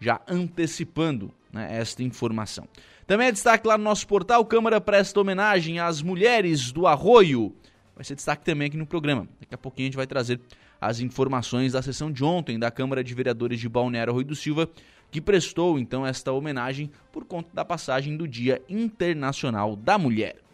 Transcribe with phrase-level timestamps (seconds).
[0.00, 2.66] já antecipando né, esta informação.
[3.06, 7.54] Também é destaque lá no nosso portal, Câmara presta homenagem às mulheres do Arroio.
[7.94, 9.28] Vai ser destaque também aqui no programa.
[9.38, 10.40] Daqui a pouquinho a gente vai trazer
[10.80, 14.68] as informações da sessão de ontem da Câmara de Vereadores de Balneário Arroio do Silva,
[15.10, 20.45] que prestou então esta homenagem por conta da passagem do Dia Internacional da Mulher.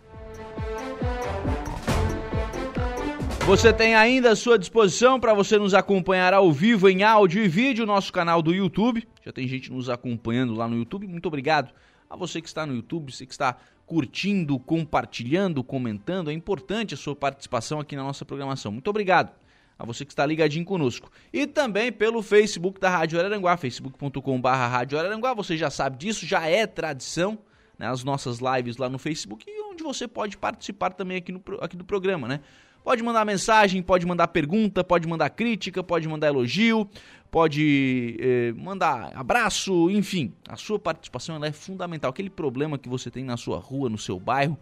[3.44, 7.48] Você tem ainda à sua disposição para você nos acompanhar ao vivo em áudio e
[7.48, 9.06] vídeo, nosso canal do YouTube.
[9.24, 11.08] Já tem gente nos acompanhando lá no YouTube.
[11.08, 11.74] Muito obrigado
[12.08, 16.30] a você que está no YouTube, você que está curtindo, compartilhando, comentando.
[16.30, 18.70] É importante a sua participação aqui na nossa programação.
[18.70, 19.32] Muito obrigado
[19.76, 21.10] a você que está ligadinho conosco.
[21.32, 25.34] E também pelo Facebook da Rádio Araranguá, facebook.com.br Rádio Araranguá.
[25.34, 27.38] Você já sabe disso, já é tradição.
[27.78, 31.74] Né, as nossas lives lá no Facebook, onde você pode participar também aqui, no, aqui
[31.76, 32.40] do programa, né?
[32.84, 36.88] Pode mandar mensagem, pode mandar pergunta, pode mandar crítica, pode mandar elogio,
[37.30, 40.34] pode eh, mandar abraço, enfim.
[40.48, 42.10] A sua participação é fundamental.
[42.10, 44.58] Aquele problema que você tem na sua rua, no seu bairro,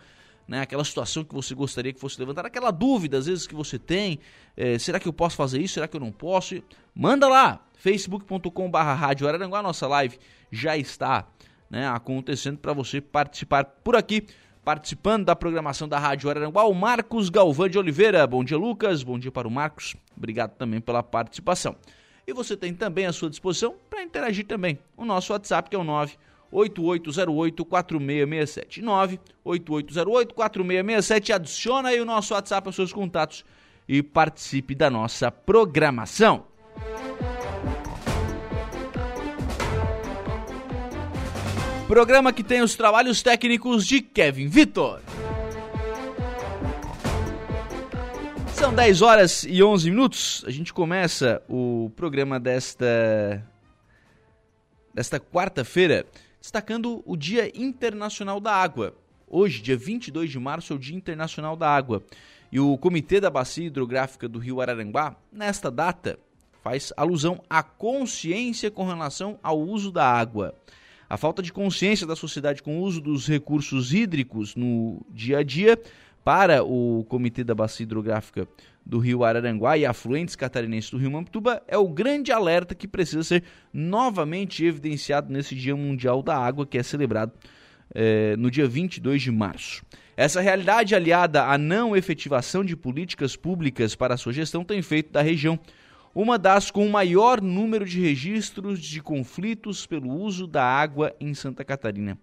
[0.46, 3.78] né, aquela situação que você gostaria que fosse levantada, aquela dúvida às vezes que você
[3.78, 4.18] tem,
[4.56, 6.62] eh, será que eu posso fazer isso, será que eu não posso?
[6.94, 10.18] Manda lá, facebook.com.br Araranguá, nossa live
[10.50, 11.26] já está
[11.70, 14.26] né, acontecendo para você participar por aqui
[14.64, 18.26] Participando da programação da Rádio Araranguá, o Marcos Galvão de Oliveira.
[18.26, 19.02] Bom dia, Lucas.
[19.02, 19.96] Bom dia para o Marcos.
[20.14, 21.74] Obrigado também pela participação.
[22.26, 24.78] E você tem também à sua disposição para interagir também.
[24.96, 25.84] O nosso WhatsApp que é o
[26.52, 28.82] 98808-4667.
[29.44, 31.34] 98808-4667.
[31.34, 33.44] Adiciona aí o nosso WhatsApp aos seus contatos
[33.88, 36.44] e participe da nossa programação.
[41.90, 45.00] Programa que tem os trabalhos técnicos de Kevin Vitor.
[48.54, 50.44] São 10 horas e 11 minutos.
[50.46, 53.44] A gente começa o programa desta
[54.94, 56.06] desta quarta-feira
[56.40, 58.94] destacando o Dia Internacional da Água.
[59.26, 62.04] Hoje, dia 22 de março, é o Dia Internacional da Água.
[62.52, 66.20] E o Comitê da Bacia Hidrográfica do Rio Araranguá, nesta data,
[66.62, 70.54] faz alusão à consciência com relação ao uso da água.
[71.10, 75.42] A falta de consciência da sociedade com o uso dos recursos hídricos no dia a
[75.42, 75.76] dia
[76.22, 78.46] para o Comitê da Bacia Hidrográfica
[78.86, 83.24] do Rio Araranguá e afluentes catarinenses do Rio Mamptuba é o grande alerta que precisa
[83.24, 83.42] ser
[83.74, 87.32] novamente evidenciado nesse Dia Mundial da Água, que é celebrado
[87.92, 89.82] eh, no dia 22 de março.
[90.16, 95.10] Essa realidade, aliada à não efetivação de políticas públicas para a sua gestão, tem feito
[95.10, 95.58] da região
[96.14, 101.34] uma das com o maior número de registros de conflitos pelo uso da água em
[101.34, 102.18] Santa Catarina.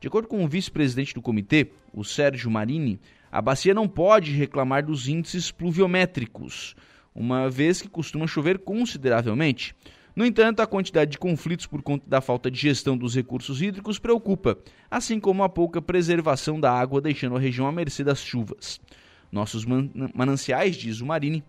[0.00, 3.00] De acordo com o vice-presidente do comitê, o Sérgio Marini,
[3.30, 6.74] a bacia não pode reclamar dos índices pluviométricos,
[7.14, 9.74] uma vez que costuma chover consideravelmente.
[10.14, 14.00] No entanto, a quantidade de conflitos por conta da falta de gestão dos recursos hídricos
[14.00, 14.58] preocupa,
[14.90, 18.80] assim como a pouca preservação da água, deixando a região à mercê das chuvas.
[19.30, 21.44] Nossos man mananciais, diz o Marini,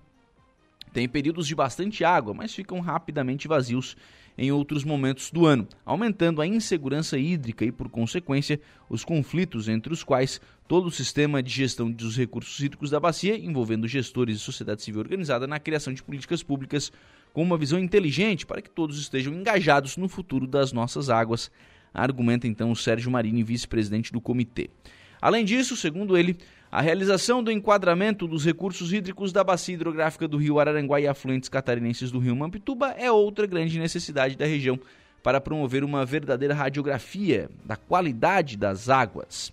[0.91, 3.95] Tem períodos de bastante água, mas ficam rapidamente vazios
[4.38, 8.59] em outros momentos do ano, aumentando a insegurança hídrica e, por consequência,
[8.89, 13.38] os conflitos entre os quais todo o sistema de gestão dos recursos hídricos da bacia,
[13.38, 16.89] envolvendo gestores e sociedade civil organizada na criação de políticas públicas
[17.33, 21.51] com uma visão inteligente para que todos estejam engajados no futuro das nossas águas,
[21.94, 24.69] argumenta então o Sérgio Marini, vice-presidente do comitê.
[25.21, 26.38] Além disso, segundo ele,
[26.71, 31.50] a realização do enquadramento dos recursos hídricos da bacia hidrográfica do rio Araranguá e afluentes
[31.50, 34.80] catarinenses do rio Mampituba é outra grande necessidade da região
[35.24, 39.51] para promover uma verdadeira radiografia da qualidade das águas.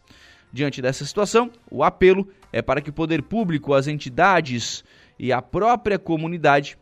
[0.52, 4.84] Diante dessa situação, o apelo é para que o poder público, as entidades
[5.18, 6.78] e a própria comunidade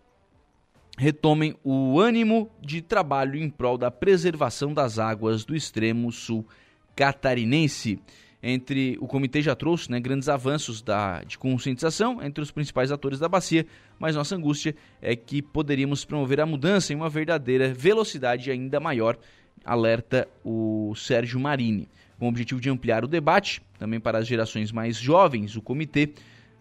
[0.98, 6.46] retomem o ânimo de trabalho em prol da preservação das águas do extremo sul
[6.94, 8.00] catarinense
[8.46, 13.18] entre o comitê já trouxe né, grandes avanços da, de conscientização entre os principais atores
[13.18, 13.66] da bacia,
[13.98, 19.16] mas nossa angústia é que poderíamos promover a mudança em uma verdadeira velocidade ainda maior,
[19.64, 21.88] alerta o Sérgio Marini.
[22.18, 26.10] Com o objetivo de ampliar o debate, também para as gerações mais jovens, o comitê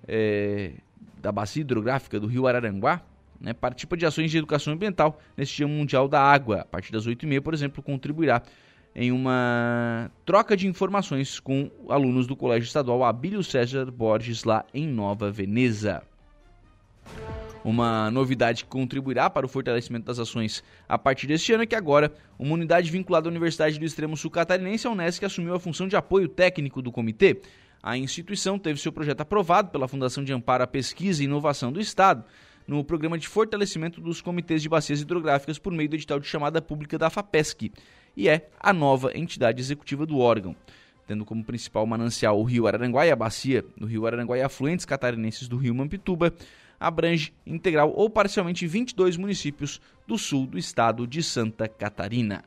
[0.07, 0.71] é,
[1.21, 3.01] da bacia hidrográfica do Rio Araranguá
[3.41, 6.62] né, participa de ações de educação ambiental neste Dia Mundial da Água.
[6.62, 8.41] A partir das 8h30, por exemplo, contribuirá
[8.95, 14.87] em uma troca de informações com alunos do Colégio Estadual Abílio César Borges, lá em
[14.87, 16.03] Nova Veneza.
[17.63, 21.75] Uma novidade que contribuirá para o fortalecimento das ações a partir deste ano é que
[21.75, 25.87] agora uma unidade vinculada à Universidade do Extremo Sul Catarinense, a Unesc, assumiu a função
[25.87, 27.41] de apoio técnico do comitê.
[27.81, 31.79] A instituição teve seu projeto aprovado pela Fundação de Amparo à Pesquisa e Inovação do
[31.79, 32.25] Estado
[32.67, 36.61] no programa de fortalecimento dos comitês de bacias hidrográficas por meio do edital de chamada
[36.61, 37.71] pública da FAPESC
[38.15, 40.56] e é a nova entidade executiva do órgão,
[41.07, 44.86] tendo como principal manancial o Rio Araranguá e a bacia do Rio Araranguá e afluentes
[44.86, 46.33] catarinenses do Rio Mampituba,
[46.80, 52.44] abrange integral ou parcialmente 22 municípios do sul do estado de Santa Catarina.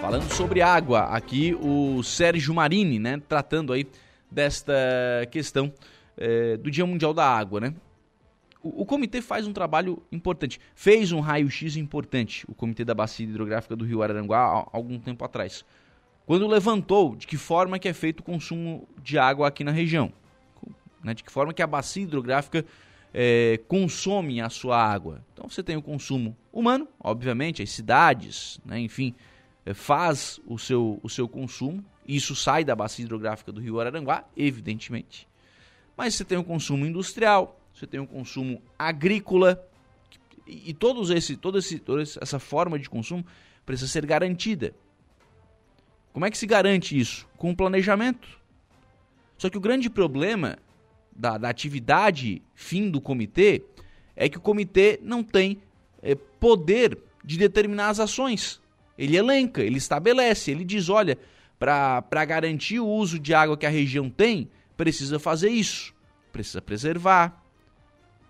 [0.00, 3.86] Falando sobre água, aqui o Sérgio Marini, né, tratando aí
[4.30, 4.72] desta
[5.30, 5.72] questão
[6.16, 7.74] é, do Dia Mundial da Água, né?
[8.74, 13.76] O, comitê faz um trabalho importante, fez um raio-x importante, o Comitê da Bacia Hidrográfica
[13.76, 15.64] do Rio Araranguá, há algum tempo atrás,
[16.26, 20.12] quando levantou de que forma que é feito o consumo de água aqui na região,
[21.02, 21.14] né?
[21.14, 22.64] de que forma que a bacia hidrográfica
[23.14, 25.24] é, consome a sua água.
[25.32, 28.80] Então você tem o consumo humano, obviamente, as cidades, né?
[28.80, 29.14] enfim,
[29.64, 34.24] é, faz o seu, o seu consumo, isso sai da bacia hidrográfica do Rio Araranguá,
[34.36, 35.28] evidentemente.
[35.96, 39.62] Mas você tem o consumo industrial, você tem o consumo agrícola
[40.46, 43.22] e, todos esse, todo esse, toda essa forma de consumo
[43.66, 44.74] precisa ser garantida.
[46.10, 47.28] Como é que se garante isso?
[47.36, 48.26] Com o planejamento.
[49.36, 50.56] Só que o grande problema
[51.14, 53.62] da, da atividade fim do comitê
[54.14, 55.60] é que o comitê não tem
[56.00, 58.58] é, poder de determinar as ações.
[58.96, 61.18] Ele elenca, ele estabelece, ele diz: olha,
[61.58, 65.94] para garantir o uso de água que a região tem, precisa fazer isso,
[66.32, 67.45] precisa preservar,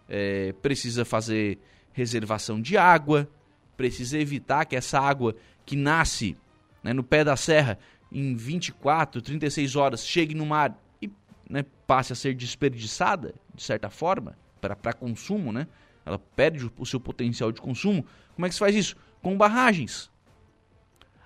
[0.09, 1.59] é, precisa fazer
[1.93, 3.29] reservação de água,
[3.77, 6.37] precisa evitar que essa água que nasce
[6.83, 7.79] né, no pé da serra
[8.13, 11.11] em 24, 36 horas chegue no mar e
[11.49, 15.67] né, passe a ser desperdiçada, de certa forma, para consumo, né?
[16.07, 18.07] ela perde o seu potencial de consumo.
[18.35, 18.97] Como é que se faz isso?
[19.21, 20.09] Com barragens.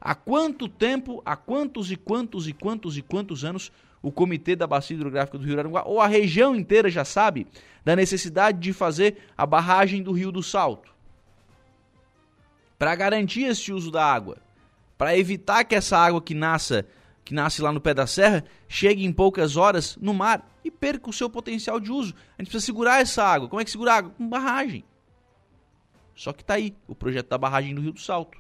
[0.01, 3.71] Há quanto tempo, há quantos e quantos e quantos e quantos anos
[4.03, 7.47] o Comitê da Bacia Hidrográfica do Rio Aranguá, ou a região inteira já sabe
[7.85, 10.93] da necessidade de fazer a barragem do Rio do Salto.
[12.79, 14.39] Para garantir este uso da água,
[14.97, 16.87] para evitar que essa água que nasça,
[17.25, 21.11] que nasce lá no pé da serra, chegue em poucas horas no mar e perca
[21.11, 22.15] o seu potencial de uso.
[22.39, 23.49] A gente precisa segurar essa água.
[23.49, 24.13] Como é que segura a água?
[24.17, 24.85] Com barragem.
[26.15, 28.39] Só que está aí o projeto da barragem do Rio do Salto.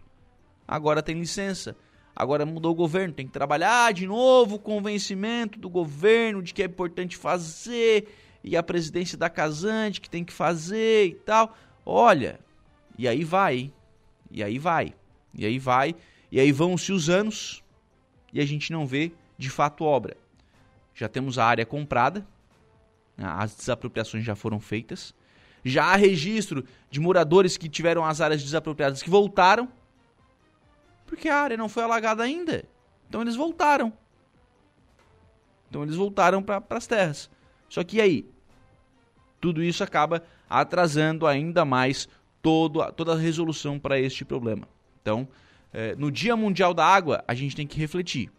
[0.67, 1.77] Agora tem licença
[2.15, 6.63] Agora mudou o governo, tem que trabalhar de novo o convencimento do governo de que
[6.63, 8.09] é importante fazer
[8.43, 11.57] e a presidência da Casante que tem que fazer e tal.
[11.85, 12.41] Olha,
[12.99, 13.73] e aí vai,
[14.31, 14.95] e aí vai,
[15.35, 15.95] e aí vai,
[16.31, 17.63] e aí vão-se os anos
[18.33, 20.17] e a gente não vê de fato obra.
[20.95, 22.27] Já temos a área comprada,
[23.17, 25.15] né, as desapropriações já foram feitas,
[25.65, 29.69] já há registro de moradores que tiveram as áreas desapropriadas que voltaram
[31.11, 32.65] porque a área não foi alagada ainda.
[33.09, 33.93] Então eles voltaram.
[35.69, 37.29] Então eles voltaram para as terras.
[37.69, 38.25] Só que aí?
[39.41, 42.09] Tudo isso acaba atrasando ainda mais
[42.41, 44.69] todo, toda a resolução para este problema.
[45.03, 45.29] Então,
[45.73, 48.31] é, no Dia Mundial da Água, a gente tem que refletir.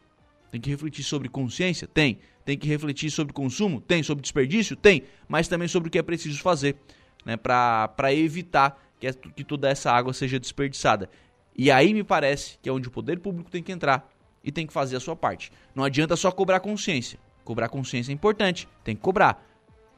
[0.49, 1.87] Tem que refletir sobre consciência?
[1.87, 2.19] Tem.
[2.45, 3.81] Tem que refletir sobre consumo?
[3.81, 4.01] Tem.
[4.01, 4.77] Sobre desperdício?
[4.77, 5.03] Tem.
[5.27, 6.77] Mas também sobre o que é preciso fazer
[7.25, 11.09] né, para evitar que, é, que toda essa água seja desperdiçada.
[11.55, 14.09] E aí me parece que é onde o poder público tem que entrar
[14.43, 15.51] e tem que fazer a sua parte.
[15.75, 17.19] Não adianta só cobrar consciência.
[17.43, 19.43] Cobrar consciência é importante, tem que cobrar.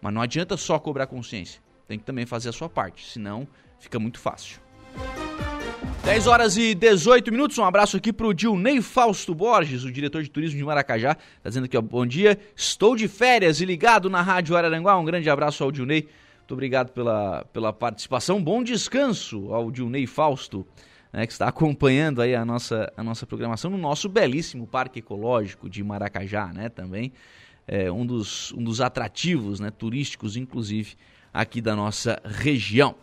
[0.02, 1.62] Mas não adianta só cobrar consciência.
[1.88, 3.48] Tem que também fazer a sua parte, senão
[3.80, 4.60] fica muito fácil.
[6.04, 7.58] 10 horas e 18 minutos.
[7.58, 11.16] Um abraço aqui pro Dilnei Fausto Borges, o diretor de turismo de Maracajá.
[11.16, 12.38] Tá dizendo aqui, ó, bom dia.
[12.56, 14.98] Estou de férias e ligado na Rádio Araranguá.
[14.98, 16.10] Um grande abraço ao Dilnei.
[16.40, 18.44] Muito obrigado pela, pela participação.
[18.44, 20.68] Bom descanso ao Dilnei Fausto,
[21.14, 25.70] né, que está acompanhando aí a nossa, a nossa programação no nosso belíssimo Parque Ecológico
[25.70, 26.70] de Maracajá, né?
[26.70, 27.14] Também
[27.68, 30.96] é um, dos, um dos atrativos né, turísticos, inclusive,
[31.32, 32.96] aqui da nossa região.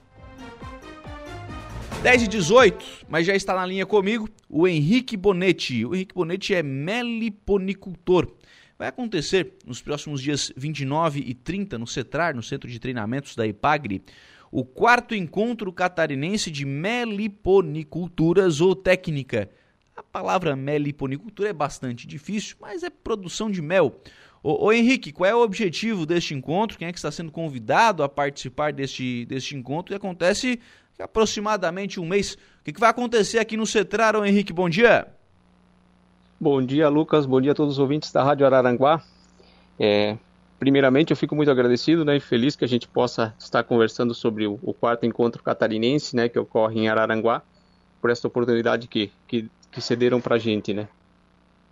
[2.02, 5.85] 10 e 18, mas já está na linha comigo o Henrique Bonetti.
[5.85, 8.33] O Henrique Bonetti é meliponicultor.
[8.79, 13.47] Vai acontecer nos próximos dias 29 e 30 no CETRAR, no Centro de Treinamentos da
[13.47, 14.02] IPAGRE,
[14.50, 19.49] o quarto encontro catarinense de meliponicultura zootécnica.
[19.97, 23.95] A palavra meliponicultura é bastante difícil, mas é produção de mel.
[24.42, 26.78] Ô, ô, Henrique, qual é o objetivo deste encontro?
[26.78, 29.95] Quem é que está sendo convidado a participar deste, deste encontro?
[29.95, 30.59] E acontece
[30.99, 32.35] aproximadamente um mês.
[32.35, 34.52] O que, que vai acontecer aqui no Cetrar, ô Henrique?
[34.52, 35.07] Bom dia.
[36.40, 37.26] Bom dia, Lucas.
[37.26, 39.02] Bom dia a todos os ouvintes da Rádio Araranguá.
[39.78, 40.16] É,
[40.61, 44.47] primeiramente, eu fico muito agradecido né, e feliz que a gente possa estar conversando sobre
[44.47, 47.43] o, o, quarto encontro catarinense né, que ocorre em Araranguá,
[48.00, 50.75] por essa oportunidade que, que, que cederam para a gente.
[50.75, 50.87] Né.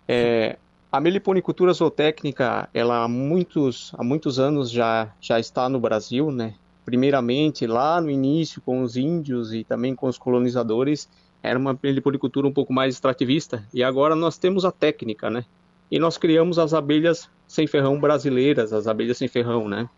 [0.07, 0.57] É,
[0.91, 6.55] a meliponicultura zootécnica, ela há muitos, há muitos anos já, já está no Brasil, né?
[6.89, 11.07] primeiramente lá no início com os índios e também com os colonizadores,
[11.43, 15.45] era uma meliponicultura um pouco mais extrativista, e agora nós temos a técnica, né?
[15.91, 19.89] E nós criamos as abelhas sem ferrão brasileiras, as abelhas sem ferrão, né?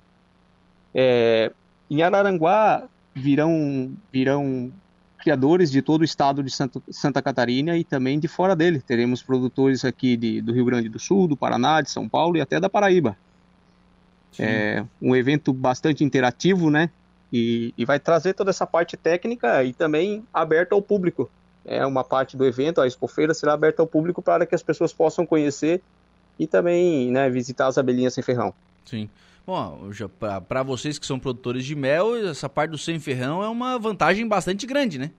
[0.95, 1.51] É,
[1.89, 4.71] em Araranguá virão, virão
[5.19, 8.79] criadores de todo o estado de Santa, Santa Catarina e também de fora dele.
[8.79, 12.41] Teremos produtores aqui de, do Rio Grande do Sul, do Paraná, de São Paulo e
[12.41, 13.17] até da Paraíba.
[14.39, 16.89] É um evento bastante interativo, né?
[17.33, 21.29] E, e, vai trazer toda essa parte técnica e também aberta ao público.
[21.65, 24.93] É uma parte do evento, a expofeira será aberta ao público para que as pessoas
[24.93, 25.81] possam conhecer
[26.41, 28.51] e também né, visitar as abelhinhas sem ferrão.
[28.83, 29.07] Sim.
[29.45, 29.91] Bom,
[30.47, 34.27] para vocês que são produtores de mel, essa parte do sem ferrão é uma vantagem
[34.27, 35.11] bastante grande, né?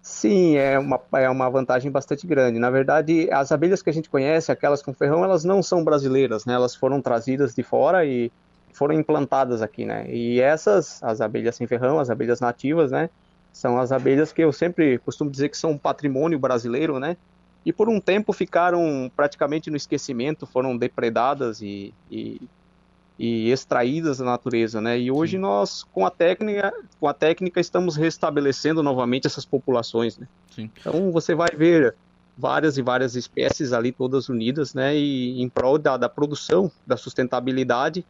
[0.00, 2.60] Sim, é uma, é uma vantagem bastante grande.
[2.60, 6.44] Na verdade, as abelhas que a gente conhece, aquelas com ferrão, elas não são brasileiras,
[6.44, 6.54] né?
[6.54, 8.30] Elas foram trazidas de fora e
[8.72, 10.08] foram implantadas aqui, né?
[10.08, 13.10] E essas, as abelhas sem ferrão, as abelhas nativas, né?
[13.52, 17.16] São as abelhas que eu sempre costumo dizer que são um patrimônio brasileiro, né?
[17.66, 22.40] E por um tempo ficaram praticamente no esquecimento, foram depredadas e, e
[23.18, 24.98] e extraídas da natureza, né?
[24.98, 25.38] E hoje Sim.
[25.38, 30.28] nós, com a técnica, com a técnica, estamos restabelecendo novamente essas populações, né?
[30.54, 30.70] Sim.
[30.78, 31.96] Então você vai ver
[32.36, 34.94] várias e várias espécies ali todas unidas, né?
[34.94, 38.04] E em prol da, da produção, da sustentabilidade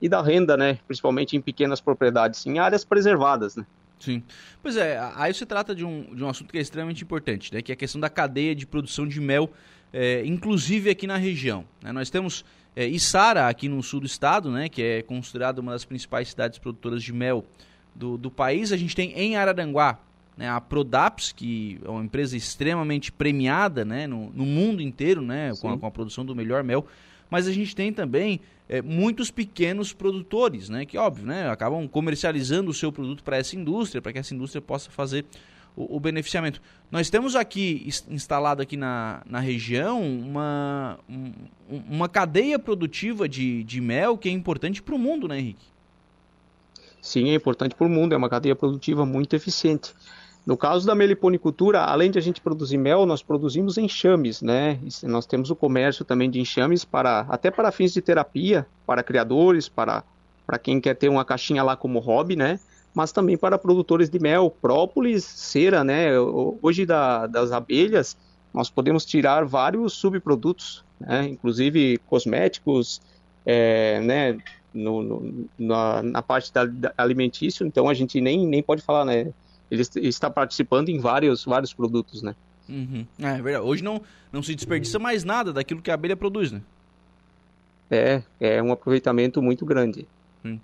[0.00, 0.78] e da renda, né?
[0.86, 3.66] Principalmente em pequenas propriedades, em áreas preservadas, né?
[4.04, 4.22] Sim.
[4.62, 7.62] Pois é, aí se trata de um, de um assunto que é extremamente importante, né?
[7.62, 9.50] Que é a questão da cadeia de produção de mel,
[9.92, 11.64] é, inclusive aqui na região.
[11.82, 11.90] Né?
[11.90, 12.44] Nós temos
[12.76, 16.58] é, Içara, aqui no sul do estado, né, que é considerada uma das principais cidades
[16.58, 17.44] produtoras de mel
[17.94, 18.72] do, do país.
[18.72, 19.98] A gente tem em Araranguá
[20.36, 25.52] né, a Prodaps, que é uma empresa extremamente premiada né, no, no mundo inteiro né,
[25.60, 26.86] com a, com a, produção do melhor mel.
[27.34, 28.38] Mas a gente tem também
[28.68, 33.56] é, muitos pequenos produtores, né, que óbvio, né, acabam comercializando o seu produto para essa
[33.56, 35.24] indústria, para que essa indústria possa fazer
[35.74, 36.62] o, o, beneficiamento.
[36.92, 41.32] Nós temos aqui, instalado aqui na, na região, uma, um,
[41.90, 45.66] uma cadeia produtiva de, de mel que é importante para o mundo, né, Henrique?
[47.02, 49.92] Sim, é importante para o mundo, é uma cadeia produtiva muito eficiente.
[50.46, 54.78] No caso da meliponicultura, além de a gente produzir mel, nós produzimos enxames, né?
[55.04, 59.68] Nós temos o comércio também de enxames para até para fins de terapia, para criadores,
[59.68, 60.04] para
[60.46, 62.60] para quem quer ter uma caixinha lá como hobby, né?
[62.94, 66.16] mas também para produtores de mel, própolis, cera, né?
[66.62, 68.16] Hoje da, das abelhas
[68.52, 71.26] nós podemos tirar vários subprodutos, né?
[71.26, 73.02] inclusive cosméticos,
[73.44, 74.38] é, né?
[74.72, 79.04] No, no, na, na, parte da, da alimentício, então a gente nem, nem pode falar,
[79.04, 79.32] né?
[79.70, 82.34] Ele está participando em vários, vários produtos, né?
[82.68, 83.06] Uhum.
[83.18, 83.66] É, é verdade.
[83.66, 84.00] Hoje não,
[84.32, 86.62] não se desperdiça mais nada daquilo que a abelha produz, né?
[87.90, 90.06] É, é um aproveitamento muito grande.
[90.44, 90.58] Hum.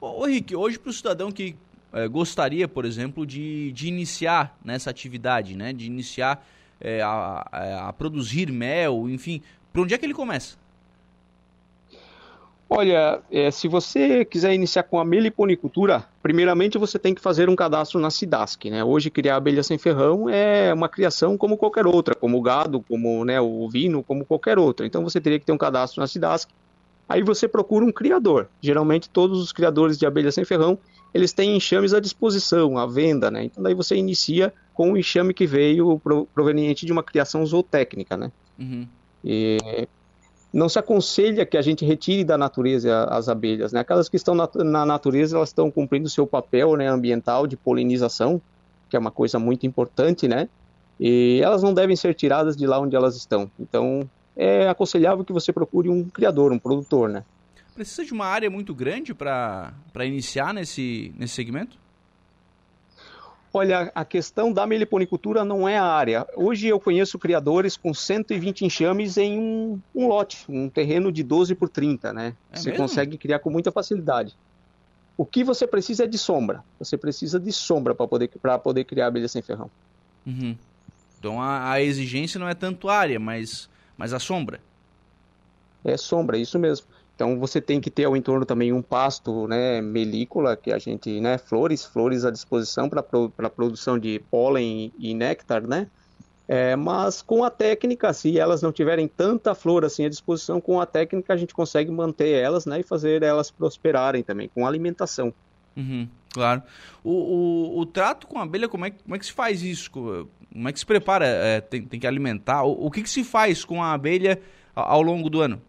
[0.00, 1.56] Ô, ô Rick, hoje para o cidadão que
[1.92, 5.72] é, gostaria, por exemplo, de, de iniciar nessa atividade, né?
[5.72, 6.46] de iniciar
[6.80, 9.40] é, a, a, produzir mel, enfim,
[9.72, 10.58] por onde é que ele começa?
[12.68, 17.54] Olha, é, se você quiser iniciar com a meliponicultura, primeiramente você tem que fazer um
[17.54, 18.68] cadastro na SIDASC.
[18.70, 18.82] Né?
[18.82, 23.24] Hoje, criar abelha sem ferrão é uma criação como qualquer outra, como o gado, como
[23.24, 24.84] né, o ovino, como qualquer outra.
[24.84, 26.50] Então você teria que ter um cadastro na SIDASC.
[27.08, 28.48] Aí você procura um criador.
[28.60, 30.76] Geralmente todos os criadores de abelha sem ferrão,
[31.14, 33.30] eles têm enxames à disposição, à venda.
[33.30, 33.44] Né?
[33.44, 36.00] Então daí você inicia com o enxame que veio
[36.34, 38.16] proveniente de uma criação zootécnica.
[38.16, 38.32] Né?
[38.58, 38.88] Uhum.
[39.24, 39.86] E
[40.56, 43.80] não se aconselha que a gente retire da natureza as abelhas, né?
[43.80, 47.58] Aquelas que estão na, na natureza, elas estão cumprindo o seu papel, né, ambiental de
[47.58, 48.40] polinização,
[48.88, 50.48] que é uma coisa muito importante, né?
[50.98, 53.50] E elas não devem ser tiradas de lá onde elas estão.
[53.60, 57.22] Então, é aconselhável que você procure um criador, um produtor, né?
[57.74, 59.74] Precisa de uma área muito grande para
[60.06, 61.76] iniciar nesse, nesse segmento?
[63.56, 66.26] Olha, a questão da meliponicultura não é a área.
[66.36, 71.54] Hoje eu conheço criadores com 120 enxames em um, um lote, um terreno de 12
[71.54, 72.34] por 30, né?
[72.52, 72.84] É você mesmo?
[72.84, 74.36] consegue criar com muita facilidade.
[75.16, 76.62] O que você precisa é de sombra.
[76.78, 78.30] Você precisa de sombra para poder,
[78.62, 79.70] poder criar abelha sem ferrão.
[80.26, 80.54] Uhum.
[81.18, 84.60] Então a, a, exigência não é tanto área, mas, mas a sombra.
[85.82, 86.86] É sombra, isso mesmo.
[87.16, 91.18] Então você tem que ter ao entorno também um pasto, né, melícola, que a gente,
[91.18, 93.02] né, flores, flores à disposição para
[93.38, 95.88] a produção de pólen e néctar, né?
[96.46, 100.78] É, mas com a técnica, se elas não tiverem tanta flor assim à disposição, com
[100.78, 105.32] a técnica a gente consegue manter elas, né, e fazer elas prosperarem também com alimentação.
[105.74, 106.62] Uhum, claro.
[107.02, 109.90] O, o, o, trato com a abelha, como é, como é que se faz isso?
[109.90, 111.26] Como é que se prepara?
[111.26, 112.62] É, tem, tem que alimentar?
[112.62, 114.40] O, o que, que se faz com a abelha
[114.74, 115.60] ao longo do ano?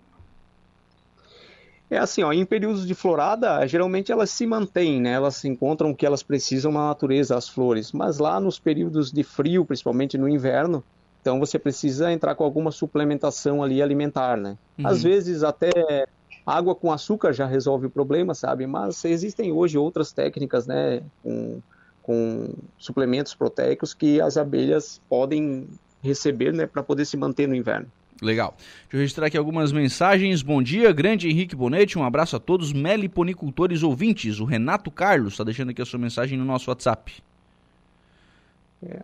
[1.89, 5.13] É assim, ó, em períodos de florada, geralmente elas se mantêm, né?
[5.13, 7.93] Elas encontram o que elas precisam na natureza, as flores.
[7.93, 10.83] Mas lá nos períodos de frio, principalmente no inverno,
[11.21, 14.57] então você precisa entrar com alguma suplementação ali alimentar, né?
[14.77, 14.87] Uhum.
[14.87, 15.71] Às vezes até
[16.45, 18.67] água com açúcar já resolve o problema, sabe?
[18.67, 21.01] Mas existem hoje outras técnicas, né?
[21.23, 21.61] Com,
[22.01, 25.67] com suplementos proteicos que as abelhas podem
[26.01, 26.65] receber, né?
[26.65, 27.91] Para poder se manter no inverno.
[28.21, 28.55] Legal.
[28.57, 30.41] Deixa eu registrar aqui algumas mensagens.
[30.41, 31.99] Bom dia, grande Henrique Bonetti.
[31.99, 34.39] Um abraço a todos meliponicultores ouvintes.
[34.39, 37.13] O Renato Carlos está deixando aqui a sua mensagem no nosso WhatsApp.
[38.83, 39.01] É.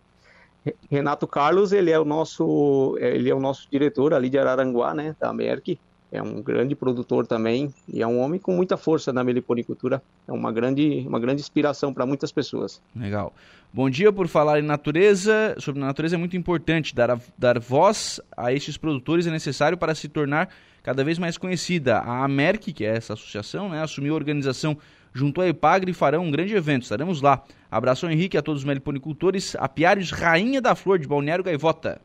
[0.90, 5.14] Renato Carlos, ele é o nosso, ele é o nosso diretor ali de Araranguá, né,
[5.20, 5.78] da Merck
[6.14, 10.00] é um grande produtor também e é um homem com muita força na meliponicultura.
[10.28, 12.80] É uma grande, uma grande inspiração para muitas pessoas.
[12.94, 13.34] Legal.
[13.72, 15.56] Bom dia por falar em natureza.
[15.58, 16.94] Sobre natureza é muito importante.
[16.94, 20.48] Dar, a, dar voz a estes produtores é necessário para se tornar
[20.84, 21.98] cada vez mais conhecida.
[21.98, 24.78] A AMERC, que é essa associação, né, assumiu a organização
[25.12, 26.84] junto à Epagre e farão um grande evento.
[26.84, 27.42] Estaremos lá.
[27.68, 29.56] Abraço Henrique a todos os meliponicultores.
[29.56, 32.00] Apiários Rainha da Flor de Balneário Gaivota.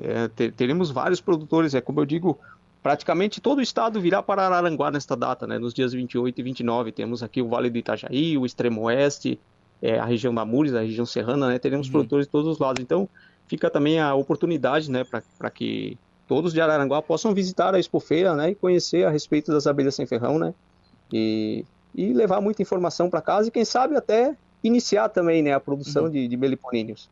[0.00, 2.38] É, teremos vários produtores, é como eu digo,
[2.84, 5.58] praticamente todo o estado virá para Araranguá nesta data, né?
[5.58, 9.40] Nos dias 28 e 29 temos aqui o Vale do Itajaí, o Extremo Oeste,
[9.80, 11.58] é, a região da Mures, a região serrana, né?
[11.58, 11.92] Teremos uhum.
[11.92, 12.82] produtores de todos os lados.
[12.82, 13.08] Então
[13.48, 15.02] fica também a oportunidade, né,
[15.38, 15.96] para que
[16.28, 20.06] todos de Araranguá possam visitar a Expofeira, né, e conhecer a respeito das abelhas sem
[20.06, 20.52] ferrão, né?
[21.10, 25.60] E, e levar muita informação para casa e quem sabe até iniciar também, né, a
[25.60, 26.10] produção uhum.
[26.10, 27.08] de, de meliponíneos.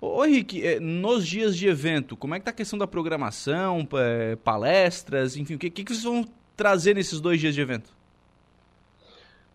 [0.00, 3.86] Ô, Henrique, é, nos dias de evento, como é que tá a questão da programação,
[3.94, 7.96] é, palestras, enfim, o que, que vocês vão trazer nesses dois dias de evento?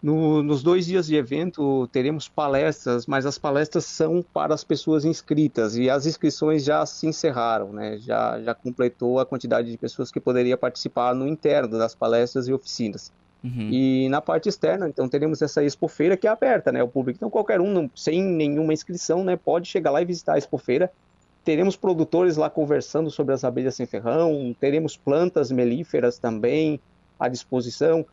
[0.01, 5.05] No, nos dois dias de evento teremos palestras, mas as palestras são para as pessoas
[5.05, 7.99] inscritas e as inscrições já se encerraram, né?
[7.99, 12.53] já, já completou a quantidade de pessoas que poderia participar no interno das palestras e
[12.53, 13.11] oficinas.
[13.43, 13.69] Uhum.
[13.71, 17.17] E na parte externa, então, teremos essa expofeira que é aberta, né, ao público.
[17.17, 20.91] Então, qualquer um, sem nenhuma inscrição, né, pode chegar lá e visitar a expofeira.
[21.43, 26.79] Teremos produtores lá conversando sobre as abelhas sem ferrão, teremos plantas melíferas também
[27.19, 28.05] à disposição.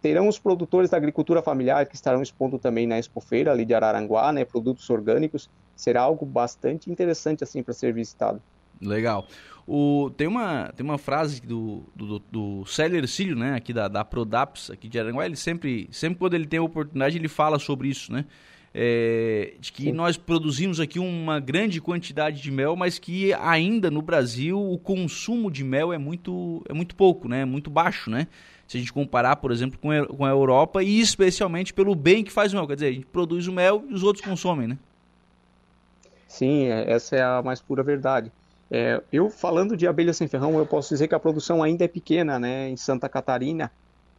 [0.00, 4.44] Teremos produtores da agricultura familiar que estarão expondo também na expofeira ali de Araranguá, né,
[4.44, 5.50] produtos orgânicos.
[5.74, 8.40] Será algo bastante interessante assim para ser visitado.
[8.80, 9.26] Legal.
[9.66, 14.02] O, tem, uma, tem uma frase do, do, do Célio Ercílio, né, aqui da, da
[14.02, 17.88] Prodaps, aqui de Aranguá, ele sempre, sempre quando ele tem a oportunidade, ele fala sobre
[17.88, 18.24] isso, né?
[18.72, 19.92] É, de que Sim.
[19.92, 25.50] nós produzimos aqui uma grande quantidade de mel, mas que ainda no Brasil o consumo
[25.50, 27.44] de mel é muito, é muito pouco, né?
[27.44, 28.26] Muito baixo, né?
[28.66, 32.22] Se a gente comparar, por exemplo, com a, com a Europa e especialmente pelo bem
[32.22, 32.66] que faz o mel.
[32.66, 34.78] Quer dizer, a gente produz o mel e os outros consomem, né?
[36.26, 38.30] Sim, é, essa é a mais pura verdade.
[38.70, 41.88] É, eu falando de abelha sem ferrão, eu posso dizer que a produção ainda é
[41.88, 43.70] pequena, né, em Santa Catarina,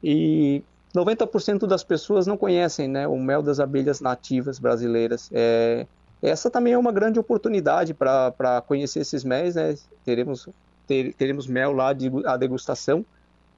[0.03, 0.63] e
[0.95, 5.29] 90% das pessoas não conhecem, né, o mel das abelhas nativas brasileiras.
[5.31, 5.85] É,
[6.21, 9.75] essa também é uma grande oportunidade para conhecer esses méis, né?
[10.03, 10.49] Teremos,
[10.85, 13.05] ter, teremos mel lá de a degustação,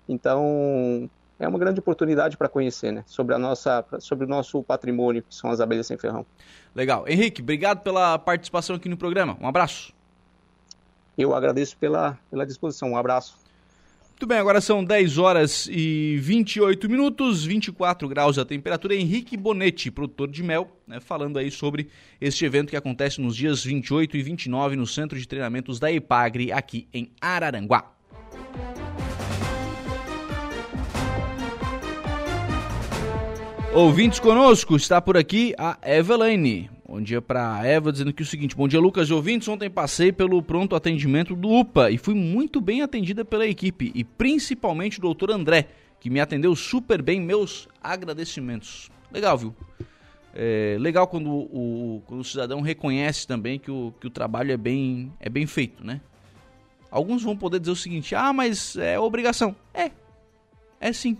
[0.08, 3.04] então é uma grande oportunidade para conhecer, né?
[3.08, 6.24] Sobre, a nossa, sobre o nosso patrimônio, que são as abelhas sem ferrão.
[6.76, 7.08] Legal.
[7.08, 9.36] Henrique, obrigado pela participação aqui no programa.
[9.42, 9.92] Um abraço.
[11.18, 12.92] Eu agradeço pela, pela disposição.
[12.92, 13.36] Um abraço.
[14.22, 18.96] Muito bem, agora são 10 horas e 28 minutos, 24 graus a temperatura.
[18.96, 23.64] Henrique Bonetti, produtor de mel, né, falando aí sobre este evento que acontece nos dias
[23.64, 27.92] 28 e 29 no Centro de Treinamentos da EPAGRE, aqui em Araranguá.
[33.74, 36.70] Ouvintes conosco, está por aqui a Eveline.
[36.92, 39.48] Bom dia para Eva, dizendo aqui o seguinte: Bom dia, Lucas e ouvintes.
[39.48, 44.04] Ontem passei pelo pronto atendimento do UPA e fui muito bem atendida pela equipe e
[44.04, 45.70] principalmente o doutor André,
[46.02, 47.22] que me atendeu super bem.
[47.22, 48.92] Meus agradecimentos.
[49.10, 49.56] Legal, viu?
[50.36, 54.58] É legal quando o, quando o cidadão reconhece também que o, que o trabalho é
[54.58, 56.02] bem, é bem feito, né?
[56.92, 59.56] Alguns vão poder dizer o seguinte: ah, mas é obrigação.
[59.74, 59.92] É,
[60.78, 61.18] é sim.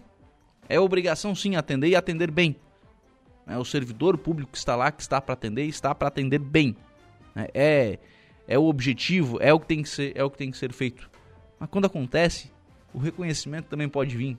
[0.68, 2.58] É obrigação sim atender e atender bem.
[3.46, 3.58] Né?
[3.58, 6.76] O servidor público que está lá, que está para atender, está para atender bem.
[7.36, 7.48] Né?
[7.54, 8.00] É,
[8.48, 10.74] é o objetivo, é o, que tem que ser, é o que tem que ser
[10.74, 11.10] feito.
[11.60, 12.52] Mas quando acontece,
[12.94, 14.38] o reconhecimento também pode vir.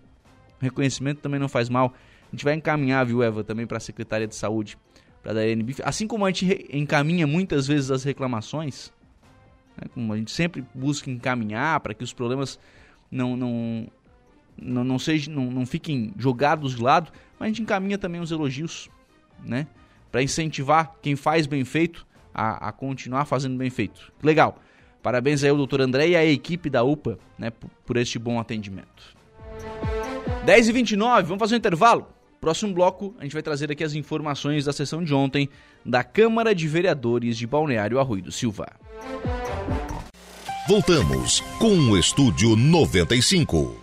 [0.61, 1.95] O reconhecimento também não faz mal.
[2.29, 4.79] A gente vai encaminhar, viu, Eva, também para a Secretaria de Saúde,
[5.23, 5.83] para a NBIF.
[5.85, 8.93] Assim como a gente encaminha muitas vezes as reclamações,
[9.77, 12.59] né, como a gente sempre busca encaminhar para que os problemas
[13.11, 13.87] não, não,
[14.57, 18.31] não, não, sejam, não, não fiquem jogados de lado, mas a gente encaminha também os
[18.31, 18.91] elogios
[19.45, 19.67] né?
[20.11, 24.13] Para incentivar quem faz bem feito a, a, continuar fazendo bem feito.
[24.23, 24.59] Legal.
[25.03, 28.39] Parabéns aí ao doutor André e à equipe da UPA, né, por, por este bom
[28.39, 29.17] atendimento.
[30.45, 32.07] 10 e 29 vamos fazer um intervalo?
[32.41, 35.49] Próximo bloco, a gente vai trazer aqui as informações da sessão de ontem
[35.85, 38.69] da Câmara de Vereadores de Balneário Arroio Silva.
[40.69, 43.82] Voltamos com o Estúdio 95.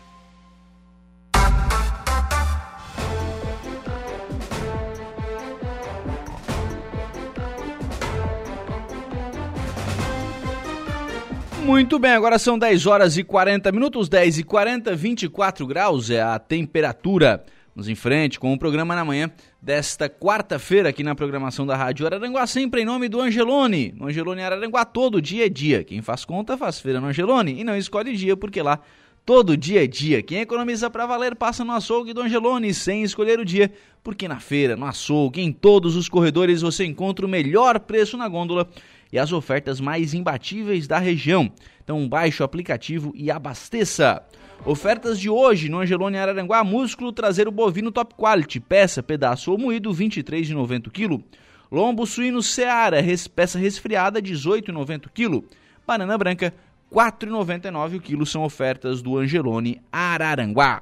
[11.69, 16.19] Muito bem, agora são 10 horas e 40 minutos, 10 e 40, 24 graus é
[16.19, 17.45] a temperatura.
[17.75, 19.29] Vamos em frente com o programa na manhã
[19.61, 23.93] desta quarta-feira aqui na programação da Rádio Araranguá, sempre em nome do Angelone.
[23.95, 25.83] No Angelone Araranguá, todo dia é dia.
[25.83, 28.79] Quem faz conta faz feira no Angelone e não escolhe dia, porque lá
[29.23, 30.23] todo dia é dia.
[30.23, 33.71] Quem economiza para valer passa no açougue do Angelone sem escolher o dia,
[34.03, 38.27] porque na feira, no açougue, em todos os corredores você encontra o melhor preço na
[38.27, 38.67] gôndola
[39.11, 41.51] e as ofertas mais imbatíveis da região.
[41.83, 44.21] Então baixe o aplicativo e abasteça.
[44.65, 49.91] Ofertas de hoje no Angelone Araranguá, músculo traseiro bovino top quality, peça, pedaço ou moído,
[49.91, 51.23] 23,90 kg.
[51.71, 52.97] Lombo suíno Seara,
[53.35, 55.43] peça resfriada, 18,90 kg.
[55.87, 56.53] Banana branca,
[56.91, 60.81] 4,99 o são ofertas do Angelone Araranguá.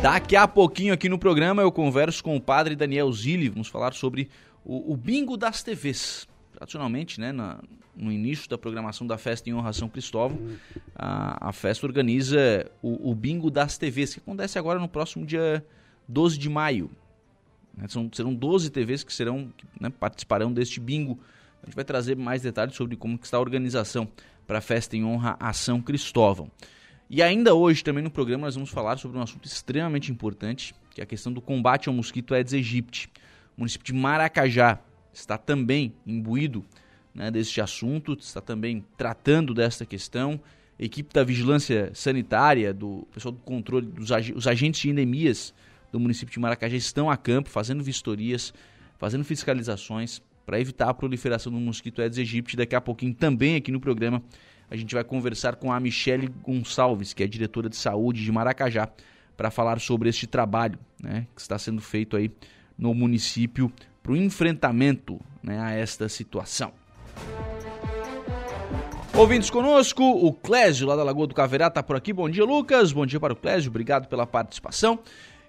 [0.00, 3.94] Daqui a pouquinho aqui no programa eu converso com o padre Daniel Zilli, vamos falar
[3.94, 4.28] sobre
[4.64, 6.26] o, o bingo das TVs.
[6.52, 7.60] Tradicionalmente, né, na,
[7.96, 10.38] no início da programação da festa em honra a São Cristóvão,
[10.94, 15.64] a, a festa organiza o, o, bingo das TVs, que acontece agora no próximo dia
[16.08, 16.90] 12 de maio.
[17.76, 21.18] Né, são, serão 12 TVs que serão que, né, participarão deste bingo.
[21.62, 24.08] A gente vai trazer mais detalhes sobre como está a organização
[24.46, 26.50] para a festa em honra a São Cristóvão.
[27.08, 31.00] E ainda hoje, também no programa, nós vamos falar sobre um assunto extremamente importante, que
[31.00, 33.10] é a questão do combate ao mosquito Aedes aegypti.
[33.56, 34.78] O município de Maracajá
[35.12, 36.64] está também imbuído
[37.14, 40.40] né, deste assunto, está também tratando desta questão.
[40.78, 45.54] A equipe da vigilância sanitária, do pessoal do controle, dos ag os agentes de endemias
[45.92, 48.52] do município de Maracajá estão a campo, fazendo vistorias,
[48.98, 52.56] fazendo fiscalizações para evitar a proliferação do mosquito Aedes aegypti.
[52.56, 54.20] Daqui a pouquinho, também aqui no programa,
[54.68, 58.88] a gente vai conversar com a Michele Gonçalves, que é diretora de saúde de Maracajá,
[59.36, 62.30] para falar sobre este trabalho né, que está sendo feito aí
[62.78, 66.72] no município para o enfrentamento né, a esta situação.
[69.16, 72.12] Ouvintes conosco, o Clésio lá da Lagoa do Caverá está por aqui.
[72.12, 72.92] Bom dia, Lucas.
[72.92, 73.70] Bom dia para o Clésio.
[73.70, 74.98] Obrigado pela participação.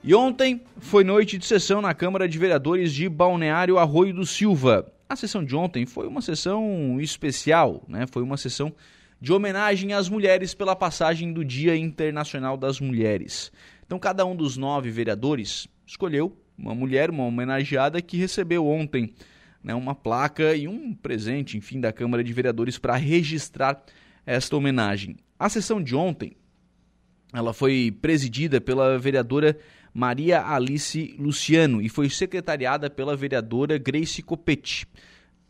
[0.03, 4.85] E ontem foi noite de sessão na Câmara de Vereadores de Balneário Arroio do Silva.
[5.09, 8.05] A sessão de ontem foi uma sessão especial, né?
[8.11, 8.71] Foi uma sessão
[9.19, 13.51] de homenagem às mulheres pela passagem do Dia Internacional das Mulheres.
[13.83, 19.13] Então, cada um dos nove vereadores escolheu uma mulher, uma homenageada que recebeu ontem
[19.63, 23.83] né, uma placa e um presente, enfim, da Câmara de Vereadores para registrar
[24.25, 25.17] esta homenagem.
[25.39, 26.37] A sessão de ontem
[27.33, 29.57] ela foi presidida pela vereadora
[29.93, 34.87] Maria Alice Luciano e foi secretariada pela vereadora Grace Copetti.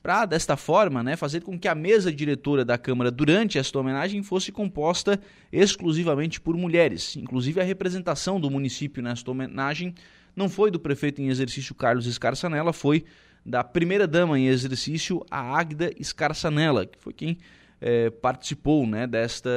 [0.01, 4.21] Para, desta forma, né, fazer com que a mesa diretora da Câmara durante esta homenagem
[4.21, 5.19] fosse composta
[5.51, 7.15] exclusivamente por mulheres.
[7.17, 9.95] Inclusive, a representação do município nesta homenagem
[10.35, 13.05] não foi do prefeito em exercício Carlos Escarçanella, foi
[13.45, 17.37] da primeira-dama em exercício, a Águida Escarçanella, que foi quem
[17.79, 19.49] é, participou né, desta,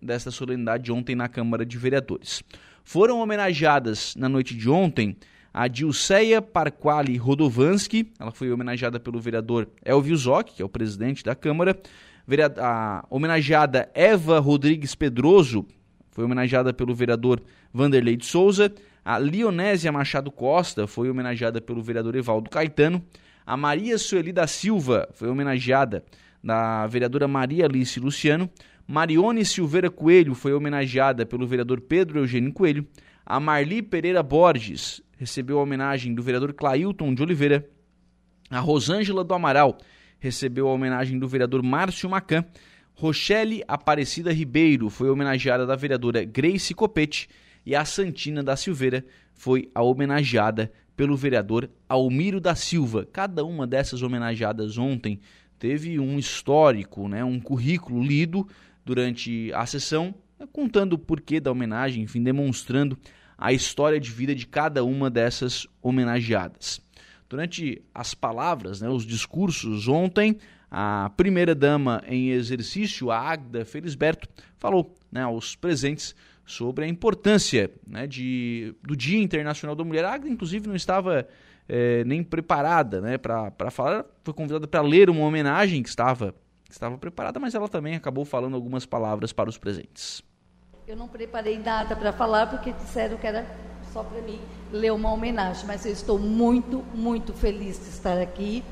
[0.00, 2.42] desta solenidade ontem na Câmara de Vereadores.
[2.84, 5.16] Foram homenageadas na noite de ontem
[5.52, 11.22] a Dilceia Parquali Rodovanski, ela foi homenageada pelo vereador Elvio Zoc, que é o presidente
[11.22, 11.80] da Câmara,
[12.58, 15.66] a homenageada Eva Rodrigues Pedroso,
[16.14, 18.72] foi homenageada pelo vereador Vanderlei de Souza,
[19.04, 23.04] a Leonésia Machado Costa foi homenageada pelo vereador Evaldo Caetano,
[23.44, 26.02] a Maria Sueli da Silva foi homenageada
[26.42, 28.48] da vereadora Maria Alice Luciano,
[28.86, 32.86] Marione Silveira Coelho foi homenageada pelo vereador Pedro Eugênio Coelho.
[33.24, 37.66] A Marli Pereira Borges recebeu a homenagem do vereador Clailton de Oliveira.
[38.50, 39.78] A Rosângela do Amaral
[40.18, 42.44] recebeu a homenagem do vereador Márcio Macan.
[42.96, 47.28] Rochelle Aparecida Ribeiro foi homenageada da vereadora Grace Copete.
[47.66, 53.04] E a Santina da Silveira foi a homenageada pelo vereador Almiro da Silva.
[53.10, 55.18] Cada uma dessas homenageadas ontem
[55.58, 58.46] teve um histórico, né, um currículo lido
[58.84, 60.14] durante a sessão,
[60.52, 62.98] contando o porquê da homenagem, enfim, demonstrando
[63.36, 66.80] a história de vida de cada uma dessas homenageadas.
[67.28, 70.36] Durante as palavras, né, os discursos ontem,
[70.76, 78.08] a primeira-dama em exercício, a Agda Felisberto, falou né, aos presentes sobre a importância né,
[78.08, 80.04] de, do Dia Internacional da Mulher.
[80.04, 81.28] A Agda, inclusive, não estava
[81.68, 86.34] é, nem preparada né, para falar, foi convidada para ler uma homenagem que estava
[86.68, 90.24] estava preparada, mas ela também acabou falando algumas palavras para os presentes.
[90.88, 93.46] Eu não preparei nada para falar porque disseram que era
[93.92, 94.40] só para mim
[94.72, 98.64] ler uma homenagem, mas eu estou muito, muito feliz de estar aqui.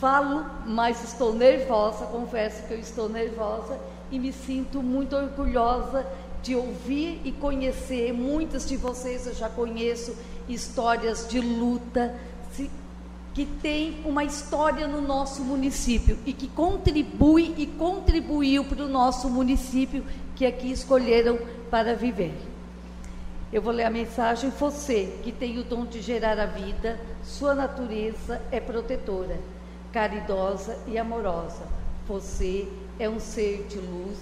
[0.00, 3.78] Falo, mas estou nervosa, confesso que eu estou nervosa
[4.10, 6.06] e me sinto muito orgulhosa
[6.42, 8.10] de ouvir e conhecer.
[8.10, 10.16] Muitas de vocês eu já conheço
[10.48, 12.14] histórias de luta,
[13.34, 19.28] que tem uma história no nosso município e que contribui e contribuiu para o nosso
[19.28, 20.02] município
[20.34, 21.38] que aqui escolheram
[21.70, 22.34] para viver.
[23.52, 24.48] Eu vou ler a mensagem.
[24.48, 29.38] Você que tem o dom de gerar a vida, sua natureza é protetora,
[29.92, 31.66] caridosa e amorosa.
[32.06, 34.18] Você é um ser de luz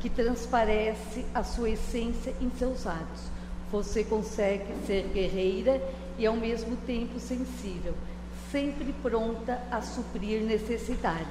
[0.00, 3.22] que transparece a sua essência em seus atos.
[3.70, 5.82] Você consegue ser guerreira
[6.18, 7.94] e ao mesmo tempo sensível
[8.54, 11.26] sempre pronta a suprir necessidades.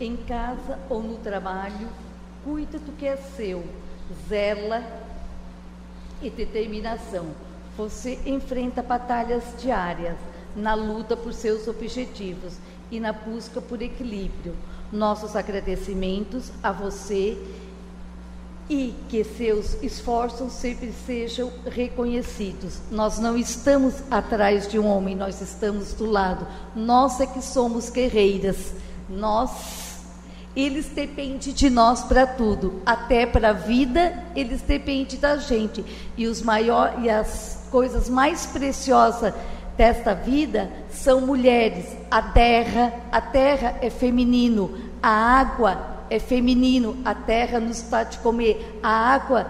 [0.00, 1.88] Em casa ou no trabalho,
[2.42, 3.64] cuida do que é seu,
[4.28, 4.82] zela
[6.20, 7.26] e determinação.
[7.76, 10.16] Você enfrenta batalhas diárias
[10.56, 12.58] na luta por seus objetivos
[12.90, 14.54] e na busca por equilíbrio.
[14.92, 17.36] Nossos agradecimentos a você
[18.68, 22.80] e que seus esforços sempre sejam reconhecidos.
[22.90, 26.46] Nós não estamos atrás de um homem, nós estamos do lado.
[26.74, 28.74] Nós é que somos guerreiras.
[29.08, 30.00] Nós,
[30.56, 35.84] eles dependem de nós para tudo, até para a vida, eles dependem da gente.
[36.16, 39.32] E os maior e as coisas mais preciosas
[39.76, 41.84] desta vida são mulheres.
[42.10, 48.18] A terra, a terra é feminino, a água é feminino, a terra nos dá de
[48.18, 49.46] comer, a água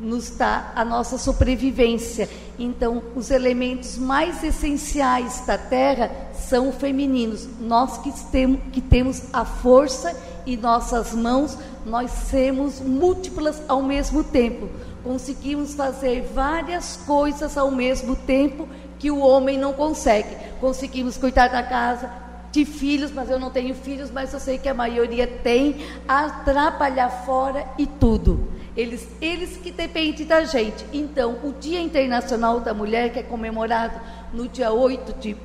[0.00, 2.28] nos dá a nossa sobrevivência.
[2.58, 7.48] Então, os elementos mais essenciais da terra são femininos.
[7.60, 14.24] Nós que, temos, que temos a força e nossas mãos, nós temos múltiplas ao mesmo
[14.24, 14.68] tempo.
[15.02, 20.36] Conseguimos fazer várias coisas ao mesmo tempo que o homem não consegue.
[20.60, 22.10] Conseguimos cuidar da casa,
[22.50, 26.30] de filhos, mas eu não tenho filhos, mas eu sei que a maioria tem, a
[26.30, 28.48] trabalhar fora e tudo.
[28.76, 30.84] Eles, eles que dependem da gente.
[30.92, 34.00] Então, o Dia Internacional da Mulher, que é comemorado
[34.32, 35.36] no dia 8 de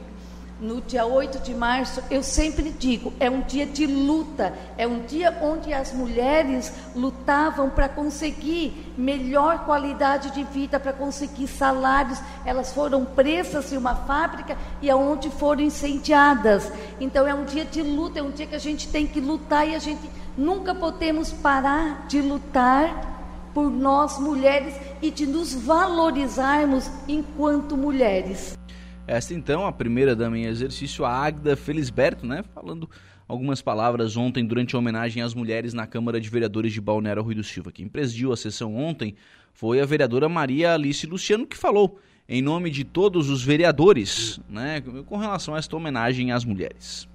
[0.64, 5.02] no dia 8 de março, eu sempre digo, é um dia de luta, é um
[5.02, 12.20] dia onde as mulheres lutavam para conseguir melhor qualidade de vida, para conseguir salários.
[12.46, 16.72] Elas foram presas em uma fábrica e aonde foram incendiadas.
[17.00, 19.68] Então é um dia de luta, é um dia que a gente tem que lutar
[19.68, 23.12] e a gente nunca podemos parar de lutar
[23.54, 28.58] por nós mulheres e de nos valorizarmos enquanto mulheres.
[29.06, 32.90] Esta então, a primeira dama em exercício, a Agda Felisberto, né, falando
[33.28, 37.36] algumas palavras ontem durante a homenagem às mulheres na Câmara de Vereadores de Balneário Rui
[37.36, 37.72] do Silva.
[37.72, 39.16] Quem presidiu a sessão ontem
[39.54, 44.82] foi a vereadora Maria Alice Luciano, que falou em nome de todos os vereadores né,
[45.06, 47.08] com relação a esta homenagem às mulheres.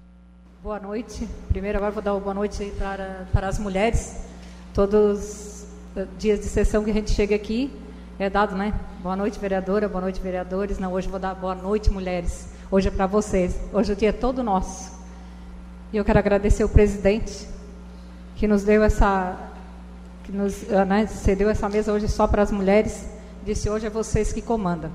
[0.61, 1.27] Boa noite.
[1.47, 4.25] Primeiro agora vou dar uma boa noite para, para as mulheres.
[4.73, 7.71] Todos os dias de sessão que a gente chega aqui
[8.19, 8.73] é dado, né?
[9.01, 10.77] Boa noite, vereadora, boa noite, vereadores.
[10.77, 12.49] Não, hoje vou dar boa noite, mulheres.
[12.69, 13.57] Hoje é para vocês.
[13.71, 14.91] Hoje o dia é todo nosso.
[15.93, 17.47] E eu quero agradecer o presidente
[18.35, 19.37] que nos deu essa
[20.25, 23.09] que nos ah, né, cedeu essa mesa hoje só para as mulheres.
[23.45, 24.91] Disse hoje é vocês que comandam.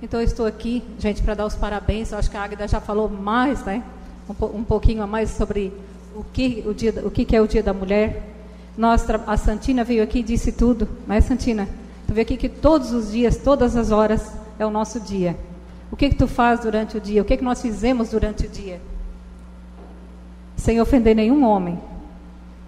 [0.00, 2.10] Então eu estou aqui, gente, para dar os parabéns.
[2.10, 3.82] Eu acho que a Águida já falou mais, né?
[4.26, 5.74] Um, um pouquinho a mais sobre
[6.14, 8.22] o que o dia, o que, é o Dia da Mulher.
[8.78, 11.68] Nós, a Santina veio aqui e disse tudo, né, Santina?
[12.06, 15.36] Tu vê aqui que todos os dias, todas as horas é o nosso dia.
[15.90, 17.22] O que que tu faz durante o dia?
[17.22, 18.80] O que que nós fizemos durante o dia?
[20.56, 21.78] Sem ofender nenhum homem,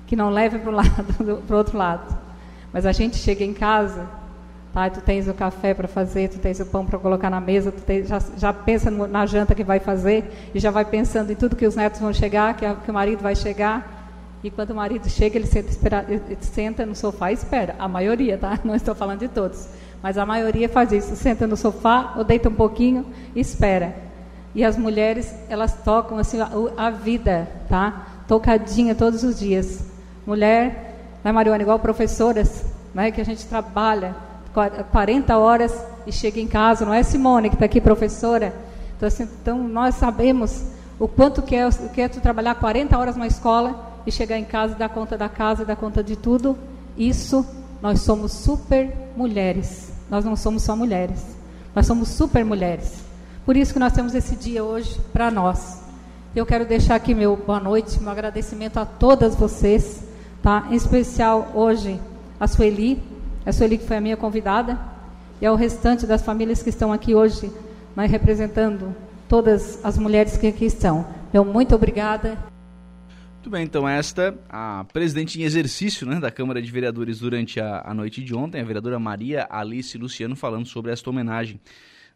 [0.06, 2.16] que não leve para o outro lado.
[2.72, 4.06] Mas a gente chega em casa,
[4.72, 4.88] tá?
[4.90, 7.80] Tu tens o café para fazer, tu tens o pão para colocar na mesa, tu
[7.82, 11.34] tens, já, já pensa no, na janta que vai fazer e já vai pensando em
[11.34, 13.97] tudo que os netos vão chegar, que, a, que o marido vai chegar.
[14.42, 17.74] E quando o marido chega, ele senta, espera, ele senta no sofá e espera.
[17.78, 18.58] A maioria, tá?
[18.64, 19.68] Não estou falando de todos.
[20.02, 21.16] Mas a maioria faz isso.
[21.16, 23.94] Senta no sofá ou deita um pouquinho e espera.
[24.54, 28.06] E as mulheres, elas tocam assim a, a vida, tá?
[28.28, 29.84] Tocadinha todos os dias.
[30.26, 34.14] Mulher, né, Mariana, igual professoras, né, que a gente trabalha
[34.92, 36.84] 40 horas e chega em casa.
[36.84, 38.54] Não é Simone que está aqui, professora?
[38.96, 40.64] Então, assim, então, nós sabemos
[40.98, 44.38] o quanto que é, o que é tu trabalhar 40 horas na escola e chegar
[44.38, 46.56] em casa e dar conta da casa, dar conta de tudo,
[46.96, 47.44] isso
[47.80, 49.92] nós somos super mulheres.
[50.10, 51.36] Nós não somos só mulheres.
[51.74, 53.04] Nós somos super mulheres.
[53.44, 55.82] Por isso que nós temos esse dia hoje para nós.
[56.34, 60.04] Eu quero deixar aqui meu boa noite, meu agradecimento a todas vocês,
[60.42, 60.66] tá?
[60.70, 62.00] Em especial hoje
[62.38, 63.02] a Sueli,
[63.44, 64.78] a Sueli que foi a minha convidada,
[65.40, 67.50] e ao restante das famílias que estão aqui hoje,
[67.94, 68.94] né, representando
[69.28, 71.06] todas as mulheres que aqui estão.
[71.32, 72.36] Meu muito obrigada.
[73.48, 77.80] Muito bem, então esta, a presidente em exercício né, da Câmara de Vereadores durante a,
[77.82, 81.58] a noite de ontem, a vereadora Maria Alice Luciano, falando sobre esta homenagem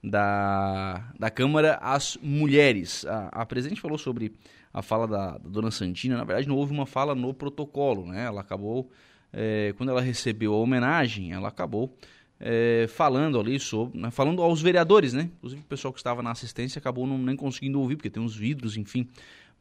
[0.04, 3.06] da, da Câmara às mulheres.
[3.06, 4.34] A, a presidente falou sobre
[4.74, 8.26] a fala da, da, dona Santina, na verdade não houve uma fala no protocolo, né?
[8.26, 8.90] Ela acabou,
[9.32, 11.96] é, quando ela recebeu a homenagem, ela acabou
[12.38, 15.30] é, falando ali sobre, né, falando aos vereadores, né?
[15.38, 18.36] Inclusive o pessoal que estava na assistência acabou não, nem conseguindo ouvir, porque tem uns
[18.36, 19.08] vidros, enfim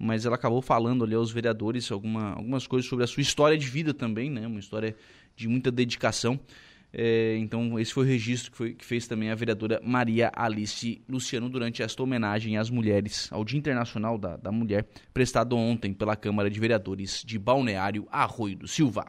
[0.01, 3.67] mas ela acabou falando ali aos vereadores alguma, algumas coisas sobre a sua história de
[3.67, 4.47] vida também, né?
[4.47, 4.95] Uma história
[5.35, 6.39] de muita dedicação.
[6.91, 11.01] É, então, esse foi o registro que, foi, que, fez também a vereadora Maria Alice
[11.07, 16.15] Luciano durante esta homenagem às mulheres, ao Dia Internacional da, da Mulher, prestado ontem pela
[16.15, 19.05] Câmara de Vereadores de Balneário Arroio do Silva.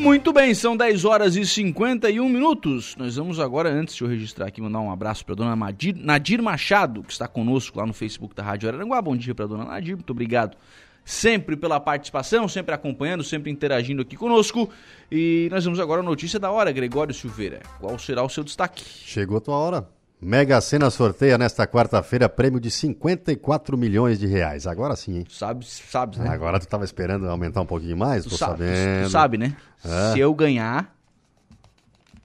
[0.00, 2.94] Muito bem, são 10 horas e 51 minutos.
[2.96, 5.94] Nós vamos agora, antes de eu registrar aqui, mandar um abraço para a dona Nadir,
[5.96, 9.02] Nadir Machado, que está conosco lá no Facebook da Rádio Araranguá.
[9.02, 10.56] Bom dia para a dona Nadir, muito obrigado
[11.04, 14.70] sempre pela participação, sempre acompanhando, sempre interagindo aqui conosco.
[15.10, 17.60] E nós vamos agora a notícia da hora, Gregório Silveira.
[17.80, 18.84] Qual será o seu destaque?
[18.84, 19.97] Chegou a tua hora.
[20.20, 24.66] Mega Sena sorteia nesta quarta-feira prêmio de 54 milhões de reais.
[24.66, 25.26] Agora sim, hein?
[25.30, 26.28] Sabe, sabe, né?
[26.28, 28.24] Agora tu estava esperando aumentar um pouquinho mais?
[28.24, 29.04] Tu Tô sabe, sabendo.
[29.04, 29.56] Tu sabe, né?
[29.84, 30.12] É.
[30.12, 30.92] Se eu ganhar,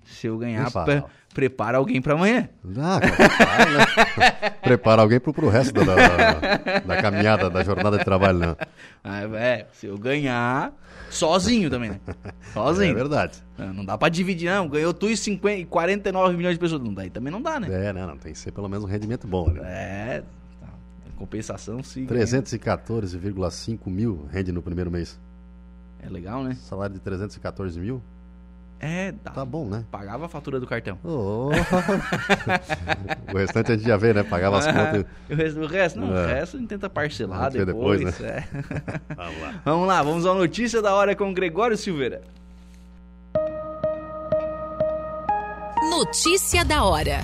[0.05, 1.03] se eu ganhar, pre
[1.35, 2.49] prepara alguém para amanhã.
[2.77, 4.49] Ah, prepara, né?
[4.61, 8.55] prepara alguém pro, pro resto da, da, da, caminhada, da jornada de trabalho, né?
[9.03, 10.73] Ah, é, se eu ganhar,
[11.15, 11.99] sozinho também, né?
[12.53, 12.91] Sozinho.
[12.91, 13.43] É verdade.
[13.57, 14.67] É, não dá pra dividir, não.
[14.67, 16.81] Ganhou tu e 50, 49 milhões de pessoas.
[16.81, 17.67] Não dá, também não dá, né?
[17.71, 18.17] É, não, não.
[18.17, 19.61] Tem que ser pelo menos um rendimento bom, né?
[19.63, 20.23] É.
[20.59, 20.67] Tá.
[21.17, 22.05] Compensação, sim.
[22.05, 25.19] 314,5 mil rende no primeiro mês.
[26.01, 26.55] É legal, né?
[26.55, 28.01] Salário de 314 mil.
[28.85, 29.85] É, tá, tá bom, né?
[29.89, 30.99] Pagava a fatura do cartão.
[31.05, 31.47] Oh.
[33.33, 34.23] o restante a gente já vê, né?
[34.23, 35.05] Pagava as contas.
[35.29, 36.25] o resto, o resto não, é.
[36.25, 38.01] o resto a gente tenta parcelar depois.
[38.01, 38.43] depois né?
[38.49, 39.15] é.
[39.15, 39.61] vamos lá.
[39.63, 42.23] Vamos lá, vamos à notícia da hora com Gregório Silveira.
[45.89, 47.21] Notícia da hora.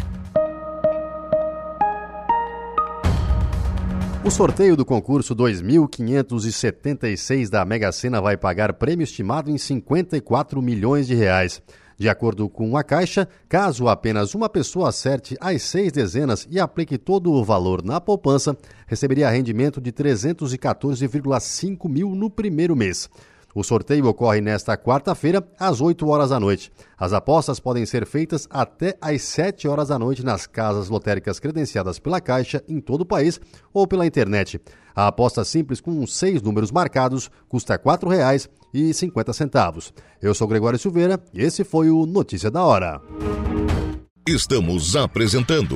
[4.29, 11.07] O sorteio do concurso 2576 da Mega Sena vai pagar prêmio estimado em 54 milhões
[11.07, 11.63] de reais.
[11.97, 16.95] De acordo com a Caixa, caso apenas uma pessoa acerte as seis dezenas e aplique
[16.95, 18.55] todo o valor na poupança,
[18.85, 23.09] receberia rendimento de 314,5 mil no primeiro mês.
[23.53, 26.71] O sorteio ocorre nesta quarta-feira, às 8 horas da noite.
[26.97, 31.97] As apostas podem ser feitas até às 7 horas da noite nas casas lotéricas credenciadas
[31.97, 33.39] pela Caixa em todo o país
[33.73, 34.61] ou pela internet.
[34.95, 39.93] A aposta simples com seis números marcados custa R$ 4,50.
[40.21, 43.01] Eu sou Gregório Silveira e esse foi o Notícia da Hora.
[44.27, 45.75] Estamos apresentando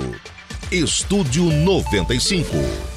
[0.71, 2.92] Estúdio 95.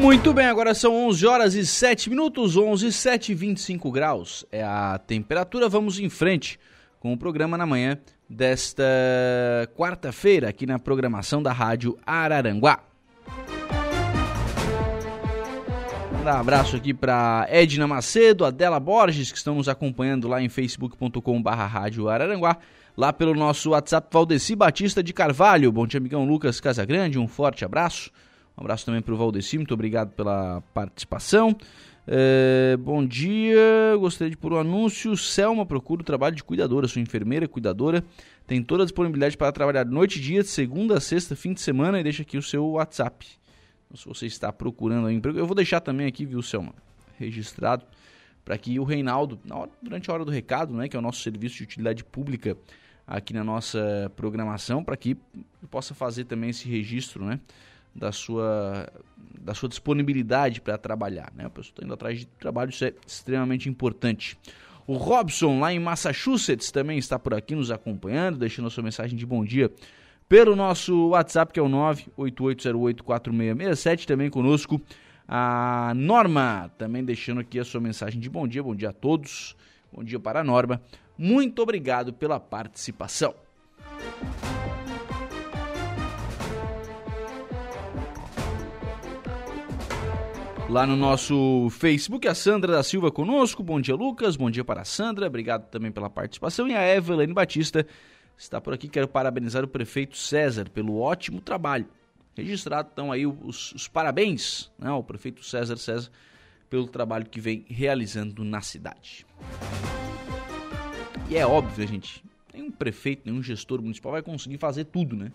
[0.00, 4.62] Muito bem, agora são 11 horas e 7 minutos, 11 e 7, 25 graus é
[4.62, 5.68] a temperatura.
[5.68, 6.58] Vamos em frente
[7.00, 7.98] com o programa na manhã
[8.30, 8.84] desta
[9.76, 12.78] quarta-feira aqui na programação da Rádio Araranguá.
[16.12, 20.48] Mandar um abraço aqui para Edna Macedo, Adela Borges, que estão nos acompanhando lá em
[20.48, 22.56] facebook.com.br Rádio Araranguá.
[22.96, 25.72] Lá pelo nosso WhatsApp, Valdeci Batista de Carvalho.
[25.72, 28.10] Bom dia, amigão Lucas Casagrande, um forte abraço.
[28.58, 31.56] Um abraço também para o Valdeci, muito obrigado pela participação.
[32.08, 35.16] É, bom dia, gostaria de pôr um anúncio.
[35.16, 38.04] Selma procura o trabalho de cuidadora, sou enfermeira, cuidadora.
[38.48, 41.60] Tem toda a disponibilidade para trabalhar noite e dia, de segunda a sexta, fim de
[41.60, 43.28] semana, e deixa aqui o seu WhatsApp.
[43.86, 46.74] Então, se você está procurando um emprego, eu vou deixar também aqui, viu, Selma,
[47.16, 47.84] registrado,
[48.44, 51.20] para que o Reinaldo, hora, durante a hora do recado, né, que é o nosso
[51.20, 52.56] serviço de utilidade pública
[53.06, 55.16] aqui na nossa programação, para que
[55.70, 57.38] possa fazer também esse registro, né?
[57.98, 58.88] Da sua,
[59.40, 61.32] da sua disponibilidade para trabalhar.
[61.34, 61.46] Né?
[61.46, 64.38] A pessoa está indo atrás de trabalho, isso é extremamente importante.
[64.86, 69.18] O Robson, lá em Massachusetts, também está por aqui nos acompanhando, deixando a sua mensagem
[69.18, 69.70] de bom dia
[70.28, 74.80] pelo nosso WhatsApp, que é o 988084667, também conosco.
[75.26, 79.56] A Norma, também deixando aqui a sua mensagem de bom dia, bom dia a todos,
[79.92, 80.80] bom dia para a Norma.
[81.18, 83.34] Muito obrigado pela participação.
[90.68, 92.28] Lá no nosso Facebook.
[92.28, 93.62] A Sandra da Silva conosco.
[93.62, 94.36] Bom dia, Lucas.
[94.36, 95.26] Bom dia para a Sandra.
[95.26, 96.68] Obrigado também pela participação.
[96.68, 97.86] E a Evelyn Batista
[98.36, 98.88] está por aqui.
[98.88, 101.86] Quero parabenizar o prefeito César pelo ótimo trabalho.
[102.36, 106.10] Registrado então aí os, os parabéns né, ao prefeito César César
[106.68, 109.26] pelo trabalho que vem realizando na cidade.
[111.30, 115.32] E é óbvio, gente, nenhum prefeito, nenhum gestor municipal vai conseguir fazer tudo, né?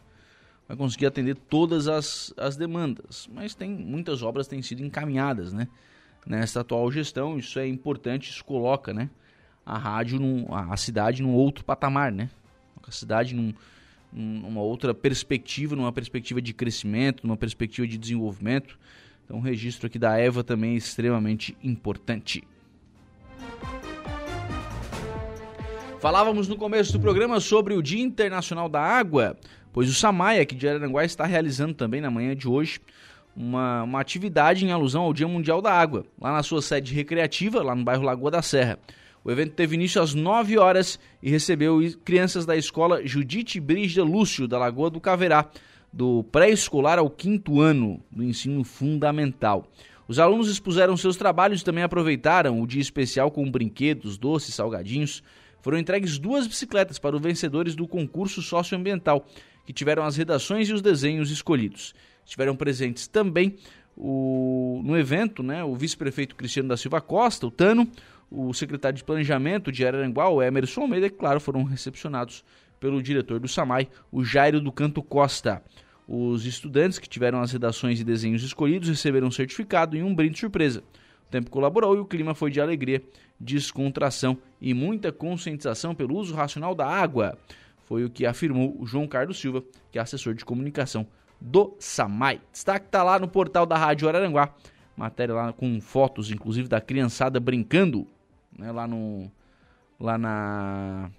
[0.67, 3.29] Vai conseguir atender todas as, as demandas.
[3.33, 5.67] Mas tem muitas obras têm sido encaminhadas, né?
[6.25, 9.09] Nesta atual gestão, isso é importante, isso coloca, né?
[9.65, 12.29] A rádio, num, a cidade num outro patamar, né?
[12.87, 13.53] A cidade num,
[14.11, 18.79] numa outra perspectiva, numa perspectiva de crescimento, numa perspectiva de desenvolvimento.
[19.25, 22.43] Então, o registro aqui da Eva também é extremamente importante.
[25.99, 29.37] Falávamos no começo do programa sobre o Dia Internacional da Água
[29.73, 32.79] pois o SAMAI aqui de Araranguá está realizando também na manhã de hoje
[33.35, 37.61] uma, uma atividade em alusão ao Dia Mundial da Água, lá na sua sede recreativa,
[37.61, 38.79] lá no bairro Lagoa da Serra.
[39.23, 44.47] O evento teve início às 9 horas e recebeu crianças da escola Judite Brígida Lúcio,
[44.47, 45.49] da Lagoa do Caverá,
[45.91, 49.65] do pré-escolar ao quinto ano do ensino fundamental.
[50.07, 55.23] Os alunos expuseram seus trabalhos e também aproveitaram o dia especial com brinquedos, doces, salgadinhos.
[55.61, 59.25] Foram entregues duas bicicletas para os vencedores do concurso socioambiental
[59.65, 61.93] que tiveram as redações e os desenhos escolhidos.
[62.25, 63.55] Estiveram presentes também
[63.95, 67.89] o, no evento né, o vice-prefeito Cristiano da Silva Costa, o Tano,
[68.29, 72.43] o secretário de Planejamento de Araranguá, o Emerson Almeida, que, claro, foram recepcionados
[72.79, 75.61] pelo diretor do SAMAI, o Jairo do Canto Costa.
[76.07, 80.39] Os estudantes que tiveram as redações e desenhos escolhidos receberam um certificado e um brinde
[80.39, 80.83] surpresa.
[81.27, 83.01] O tempo colaborou e o clima foi de alegria,
[83.39, 87.37] descontração e muita conscientização pelo uso racional da água.
[87.85, 91.07] Foi o que afirmou o João Carlos Silva, que é assessor de comunicação
[91.39, 92.41] do SAMAI.
[92.51, 94.53] Destaque está lá no portal da Rádio Araranguá.
[94.95, 98.07] Matéria lá com fotos, inclusive, da criançada brincando
[98.57, 99.29] né, lá, no,
[99.99, 101.09] lá na,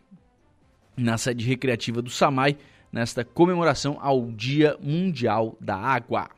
[0.96, 2.56] na sede recreativa do SAMAI,
[2.92, 6.30] nesta comemoração ao Dia Mundial da Água.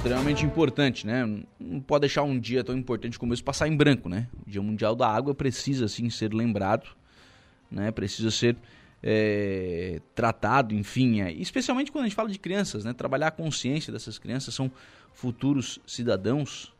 [0.00, 1.26] Extremamente importante, né?
[1.58, 4.28] Não pode deixar um dia tão importante como esse passar em branco, né?
[4.46, 6.88] O Dia Mundial da Água precisa, sim, ser lembrado,
[7.70, 7.90] né?
[7.90, 8.56] Precisa ser
[9.02, 12.94] é, tratado, enfim, é, especialmente quando a gente fala de crianças, né?
[12.94, 14.70] Trabalhar a consciência dessas crianças, são
[15.12, 16.72] futuros cidadãos,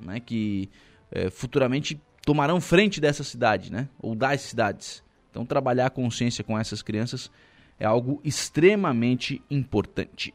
[0.00, 0.18] né?
[0.18, 0.68] Que
[1.12, 3.88] é, futuramente tomarão frente dessa cidade, né?
[4.00, 5.04] Ou das cidades.
[5.30, 7.30] Então, trabalhar a consciência com essas crianças
[7.78, 10.34] é algo extremamente importante.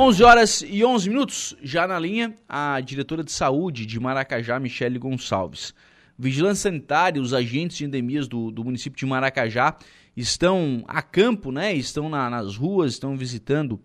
[0.00, 4.96] 11 horas e 11 minutos, já na linha, a diretora de saúde de Maracajá, Michele
[4.96, 5.74] Gonçalves.
[6.16, 9.76] Vigilância sanitária, os agentes de endemias do, do município de Maracajá
[10.16, 11.74] estão a campo, né?
[11.74, 13.80] Estão na, nas ruas, estão visitando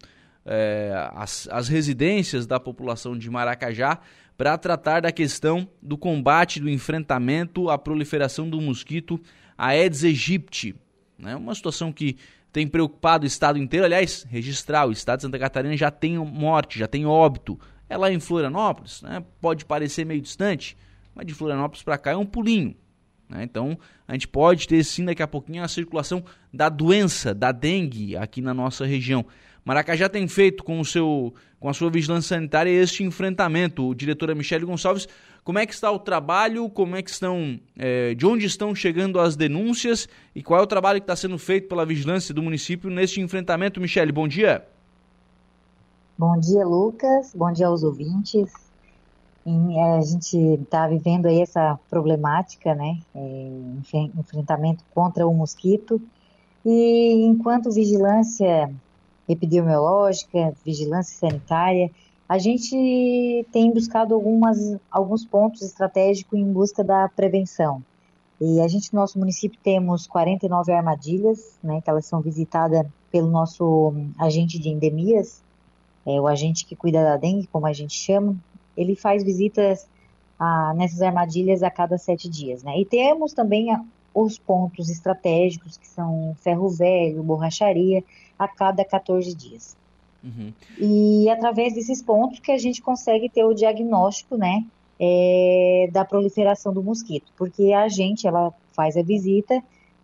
[0.46, 4.00] é, as, as residências da população de Maracajá
[4.38, 9.20] para tratar da questão do combate, do enfrentamento à proliferação do mosquito
[9.58, 10.76] Aedes aegypti.
[11.18, 11.36] Né?
[11.36, 12.18] Uma situação que
[12.54, 13.86] tem preocupado o estado inteiro.
[13.86, 17.60] Aliás, registrar, o estado de Santa Catarina já tem morte, já tem óbito.
[17.90, 19.24] É lá em Florianópolis, né?
[19.42, 20.78] pode parecer meio distante,
[21.14, 22.76] mas de Florianópolis para cá é um pulinho.
[23.28, 23.44] Né?
[23.44, 23.78] Então,
[24.08, 26.24] a gente pode ter sim daqui a pouquinho a circulação
[26.54, 29.26] da doença, da dengue aqui na nossa região.
[29.66, 33.88] Maracajá tem feito com, o seu, com a sua vigilância sanitária este enfrentamento.
[33.88, 35.08] O diretora Michele Gonçalves,
[35.44, 39.20] como é que está o trabalho, como é que estão, é, de onde estão chegando
[39.20, 42.90] as denúncias e qual é o trabalho que está sendo feito pela vigilância do município
[42.90, 43.80] neste enfrentamento?
[43.80, 44.66] Michele, bom dia.
[46.18, 47.34] Bom dia, Lucas.
[47.34, 48.52] Bom dia aos ouvintes.
[49.46, 53.00] É, a gente está vivendo aí essa problemática, né?
[53.16, 53.50] É,
[54.18, 56.02] enfrentamento contra o mosquito.
[56.66, 58.74] E enquanto vigilância
[59.28, 61.90] epidemiológica, vigilância sanitária,
[62.28, 67.84] a gente tem buscado algumas, alguns pontos estratégicos em busca da prevenção.
[68.42, 73.30] E a gente, no nosso município, temos 49 armadilhas, né, que elas são visitadas pelo
[73.30, 75.42] nosso agente de endemias,
[76.06, 78.36] é, o agente que cuida da dengue, como a gente chama.
[78.76, 79.88] Ele faz visitas
[80.38, 82.64] a, nessas armadilhas a cada sete dias.
[82.64, 82.80] Né?
[82.80, 83.68] E temos também
[84.14, 88.04] os pontos estratégicos, que são ferro velho, borracharia,
[88.38, 89.76] a cada 14 dias.
[90.24, 90.54] Uhum.
[90.80, 94.64] E através desses pontos que a gente consegue ter o diagnóstico, né,
[95.00, 99.62] é, da proliferação do mosquito, porque a gente, ela faz a visita,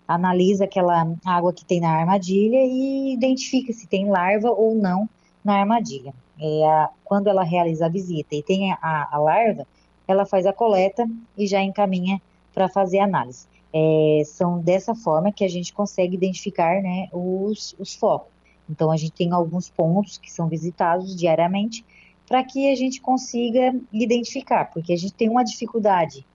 [0.08, 5.08] analisa aquela água que tem na armadilha e identifica se tem larva ou não
[5.44, 6.14] na armadilha.
[6.42, 9.68] É a, quando ela realiza a visita e tem a, a larva,
[10.08, 11.08] ela faz a coleta
[11.38, 12.20] e já encaminha
[12.54, 13.48] para fazer a análise.
[13.72, 18.32] É, são dessa forma que a gente consegue identificar né, os, os focos.
[18.70, 21.84] Então, a gente tem alguns pontos que são visitados diariamente
[22.28, 26.26] para que a gente consiga identificar, porque a gente tem uma dificuldade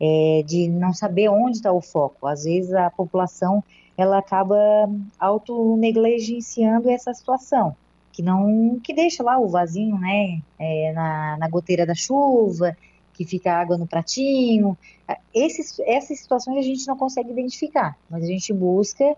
[0.00, 2.26] é, de não saber onde está o foco.
[2.26, 3.62] Às vezes, a população
[3.96, 4.56] ela acaba
[5.18, 7.76] auto-negligenciando essa situação,
[8.12, 12.76] que não que deixa lá o vasinho né, é, na, na goteira da chuva,
[13.20, 14.78] que fica água no pratinho.
[15.34, 19.14] Esses, essas situações a gente não consegue identificar, mas a gente busca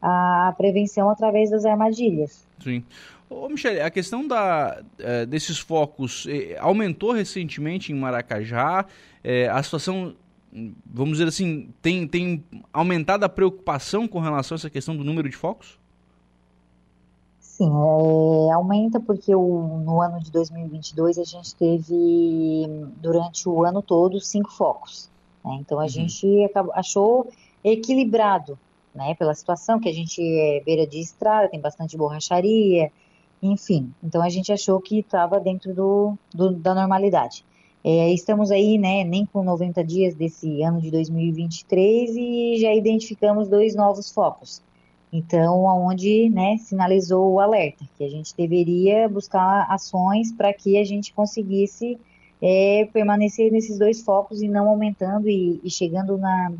[0.00, 2.46] a prevenção através das armadilhas.
[2.64, 2.82] Sim.
[3.28, 8.86] Ô, Michele, a questão da, é, desses focos é, aumentou recentemente em Maracajá.
[9.22, 10.14] É, a situação,
[10.86, 12.42] vamos dizer assim, tem, tem
[12.72, 15.78] aumentado a preocupação com relação a essa questão do número de focos?
[17.62, 17.70] Sim,
[18.48, 22.66] é, aumenta porque o, no ano de 2022 a gente teve,
[23.00, 25.08] durante o ano todo, cinco focos.
[25.44, 25.58] Né?
[25.60, 25.88] Então a uhum.
[25.88, 27.28] gente acabou, achou
[27.62, 28.58] equilibrado,
[28.92, 29.14] né?
[29.14, 32.90] pela situação que a gente é beira de estrada, tem bastante borracharia,
[33.40, 33.94] enfim.
[34.02, 37.44] Então a gente achou que estava dentro do, do, da normalidade.
[37.84, 43.48] É, estamos aí, né, nem com 90 dias desse ano de 2023 e já identificamos
[43.48, 44.62] dois novos focos.
[45.12, 50.84] Então, aonde né, sinalizou o alerta, que a gente deveria buscar ações para que a
[50.84, 51.98] gente conseguisse
[52.40, 56.52] é, permanecer nesses dois focos e não aumentando e, e, chegando na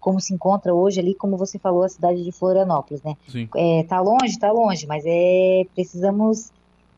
[0.00, 3.16] como se encontra hoje ali, como você falou, a cidade de Florianópolis, né?
[3.28, 3.48] Sim.
[3.54, 6.50] É, tá longe, tá longe, mas é precisamos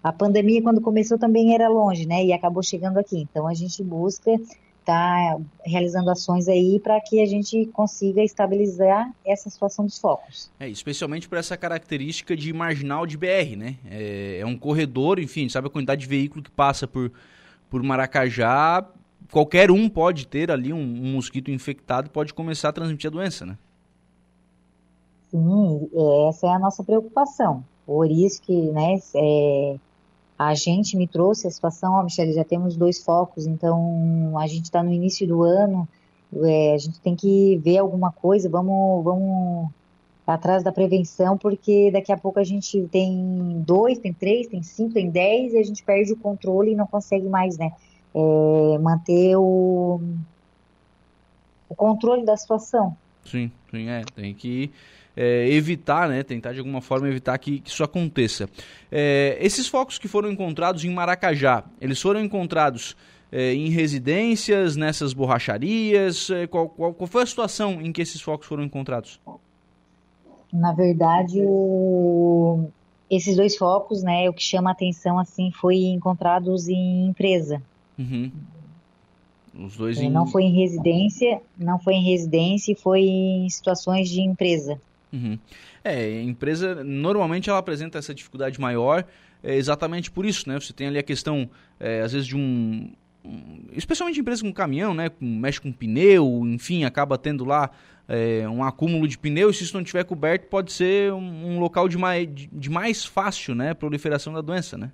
[0.02, 2.24] a pandemia quando começou também era longe, né?
[2.24, 3.18] E acabou chegando aqui.
[3.18, 4.30] Então a gente busca
[4.84, 10.50] está realizando ações aí para que a gente consiga estabilizar essa situação dos focos.
[10.60, 13.76] É, especialmente por essa característica de marginal de BR, né?
[13.90, 17.10] É, é um corredor, enfim, sabe a quantidade de veículo que passa por,
[17.70, 18.86] por Maracajá,
[19.32, 23.10] qualquer um pode ter ali um, um mosquito infectado e pode começar a transmitir a
[23.10, 23.56] doença, né?
[25.30, 25.88] Sim,
[26.28, 27.64] essa é a nossa preocupação.
[27.86, 29.76] Por isso que, né, é,
[30.38, 34.64] a gente me trouxe a situação, ó, Michele, já temos dois focos, então a gente
[34.64, 35.88] está no início do ano,
[36.42, 39.70] é, a gente tem que ver alguma coisa, vamos, vamos
[40.26, 44.94] atrás da prevenção, porque daqui a pouco a gente tem dois, tem três, tem cinco,
[44.94, 47.72] tem dez, e a gente perde o controle e não consegue mais, né,
[48.14, 50.00] é, manter o,
[51.68, 52.96] o controle da situação.
[53.24, 54.70] Sim, sim, é, tem que
[55.16, 58.48] é, evitar, né, tentar de alguma forma evitar que, que isso aconteça.
[58.90, 62.96] É, esses focos que foram encontrados em Maracajá, eles foram encontrados
[63.34, 66.30] é, em residências, nessas borracharias?
[66.30, 69.20] É, qual, qual, qual, foi a situação em que esses focos foram encontrados?
[70.52, 72.68] Na verdade, o...
[73.10, 77.60] esses dois focos, né, o que chama a atenção assim, foi encontrados em empresa.
[77.98, 78.30] Uhum.
[79.58, 80.08] Os dois em...
[80.08, 84.80] Não foi em residência, não foi em residência e foi em situações de empresa.
[85.14, 85.38] Uhum.
[85.84, 89.06] É, a empresa normalmente ela apresenta essa dificuldade maior
[89.44, 90.58] é, exatamente por isso, né?
[90.58, 91.48] Você tem ali a questão,
[91.78, 92.90] é, às vezes, de um,
[93.24, 93.66] um.
[93.72, 95.10] Especialmente empresa com caminhão, né?
[95.20, 97.70] Mexe com pneu, enfim, acaba tendo lá
[98.08, 101.60] é, um acúmulo de pneu, e se isso não estiver coberto, pode ser um, um
[101.60, 103.74] local de mais, de, mais fácil, né?
[103.74, 104.90] Proliferação da doença, né?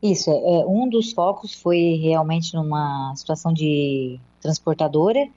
[0.00, 5.28] Isso, é, um dos focos foi realmente numa situação de transportadora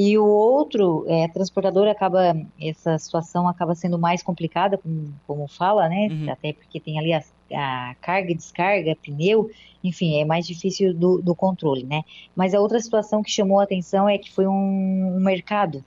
[0.00, 5.48] e o outro, é, a transportadora acaba, essa situação acaba sendo mais complicada, como, como
[5.48, 6.06] fala, né?
[6.08, 6.30] Uhum.
[6.30, 7.20] Até porque tem ali a,
[7.52, 9.50] a, carga e descarga, pneu,
[9.82, 12.04] enfim, é mais difícil do, do, controle, né?
[12.36, 15.84] Mas a outra situação que chamou a atenção é que foi um, um mercado,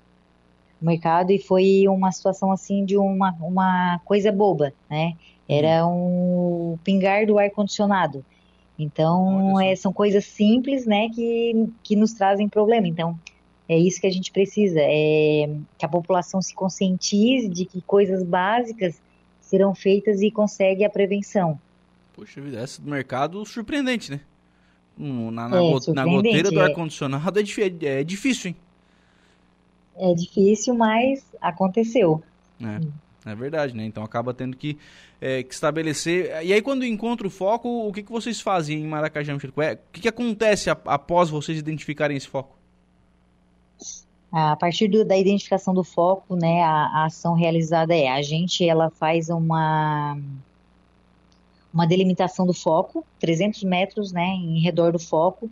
[0.82, 5.14] um mercado e foi uma situação assim de uma, uma coisa boba, né?
[5.47, 6.74] Era uhum.
[6.74, 8.26] um pingar do ar-condicionado.
[8.78, 12.88] Então, é, são coisas simples, né, que, que nos trazem problema.
[12.88, 13.18] Então,
[13.72, 18.22] é isso que a gente precisa, é que a população se conscientize de que coisas
[18.22, 19.01] básicas
[19.39, 21.57] serão feitas e consegue a prevenção.
[22.13, 24.19] Poxa vida, essa do mercado surpreendente, né?
[24.97, 26.65] Na, na, é, go, na goteira do é.
[26.65, 28.57] ar-condicionado é, é, difícil, hein?
[29.95, 32.22] É difícil, mas aconteceu.
[32.61, 33.86] É, é verdade, né?
[33.86, 34.78] Então acaba tendo que,
[35.22, 36.43] é, que estabelecer.
[36.43, 39.78] E aí, quando encontra o foco, o que, que vocês fazem em Maracajá, é, O
[39.93, 42.59] que, que acontece após vocês identificarem esse foco?
[44.32, 48.68] A partir do, da identificação do foco, né, a, a, ação realizada é a gente
[48.68, 50.18] ela faz uma
[51.74, 55.50] uma delimitação do foco, 300 metros, né, em redor do foco.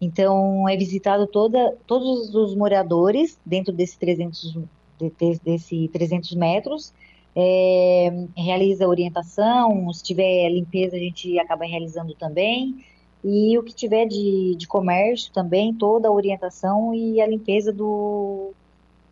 [0.00, 4.58] Então é visitado toda todos os moradores dentro desse 300
[4.98, 6.92] de, desse 300 metros.
[7.34, 12.84] É, realiza orientação, se tiver limpeza a gente acaba realizando também
[13.24, 18.52] e o que tiver de, de comércio também, toda a orientação e a limpeza do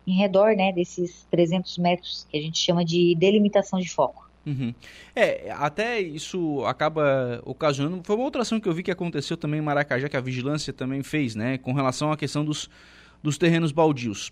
[0.05, 4.29] em redor né, desses 300 metros que a gente chama de delimitação de foco.
[4.45, 4.73] Uhum.
[5.15, 8.01] É, até isso acaba ocasionando.
[8.03, 10.73] Foi uma outra ação que eu vi que aconteceu também em Maracajá, que a vigilância
[10.73, 12.69] também fez, né, com relação à questão dos,
[13.21, 14.31] dos terrenos baldios.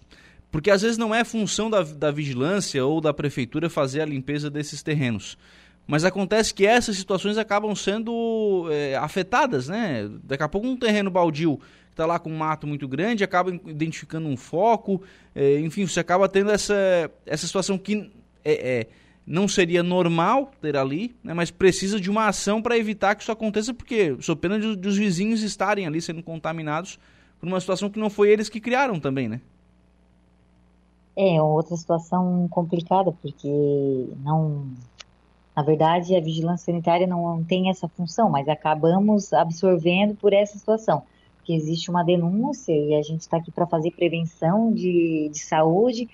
[0.51, 4.49] Porque às vezes não é função da, da vigilância ou da prefeitura fazer a limpeza
[4.49, 5.37] desses terrenos.
[5.89, 10.07] Mas acontece que essas situações acabam sendo é, afetadas, né?
[10.23, 11.59] Daqui a pouco um terreno baldio
[11.89, 15.01] está lá com um mato muito grande acaba identificando um foco,
[15.33, 18.07] é, enfim, você acaba tendo essa, essa situação que
[18.45, 18.87] é, é
[19.25, 21.33] não seria normal ter ali, né?
[21.33, 24.87] mas precisa de uma ação para evitar que isso aconteça, porque sou pena de, de
[24.87, 26.99] os vizinhos estarem ali sendo contaminados
[27.39, 29.41] por uma situação que não foi eles que criaram também, né?
[31.17, 34.67] É, outra situação complicada, porque não
[35.59, 41.03] na verdade, a vigilância sanitária não tem essa função, mas acabamos absorvendo por essa situação,
[41.35, 46.07] porque existe uma denúncia e a gente está aqui para fazer prevenção de, de saúde,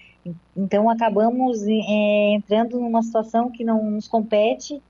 [0.58, 4.82] então acabamos é, entrando numa situação que não nos compete,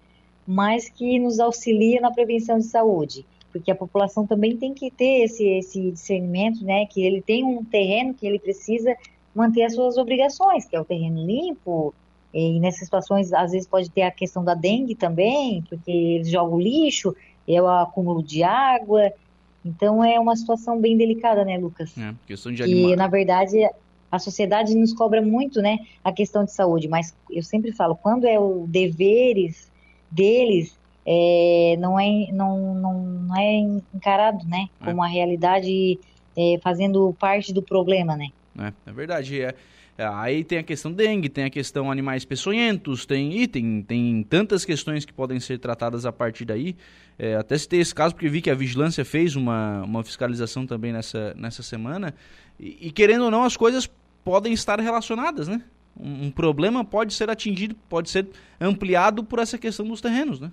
[0.48, 5.26] mas que nos auxilia na prevenção de saúde, porque a população também tem que ter
[5.26, 8.96] esse, esse discernimento, né, que ele tem um terreno que ele precisa
[9.36, 11.94] manter as suas obrigações, que é o terreno limpo,
[12.36, 16.60] e nessas situações, às vezes, pode ter a questão da dengue também, porque eles jogam
[16.60, 17.16] lixo,
[17.48, 19.10] é o acúmulo de água.
[19.64, 21.98] Então, é uma situação bem delicada, né, Lucas?
[21.98, 22.92] É, questão de animal.
[22.92, 23.58] E, na verdade,
[24.12, 26.90] a sociedade nos cobra muito, né, a questão de saúde.
[26.90, 29.72] Mas eu sempre falo, quando é o deveres
[30.12, 33.60] deles, é, não, é, não, não, não é
[33.94, 34.86] encarado, né, é.
[34.86, 35.08] como é.
[35.08, 35.98] a realidade
[36.36, 38.28] é, fazendo parte do problema, né?
[38.60, 39.42] É, é verdade.
[39.42, 39.56] É,
[39.98, 45.06] aí tem a questão dengue, tem a questão animais peçonhentos, tem, tem, tem tantas questões
[45.06, 46.76] que podem ser tratadas a partir daí.
[47.18, 50.92] É, até citei esse caso porque vi que a Vigilância fez uma, uma fiscalização também
[50.92, 52.14] nessa, nessa semana.
[52.60, 53.90] E, e querendo ou não, as coisas
[54.24, 55.62] podem estar relacionadas, né?
[55.98, 58.28] Um, um, problema pode ser atingido, pode ser
[58.60, 60.52] ampliado por essa questão dos terrenos, né?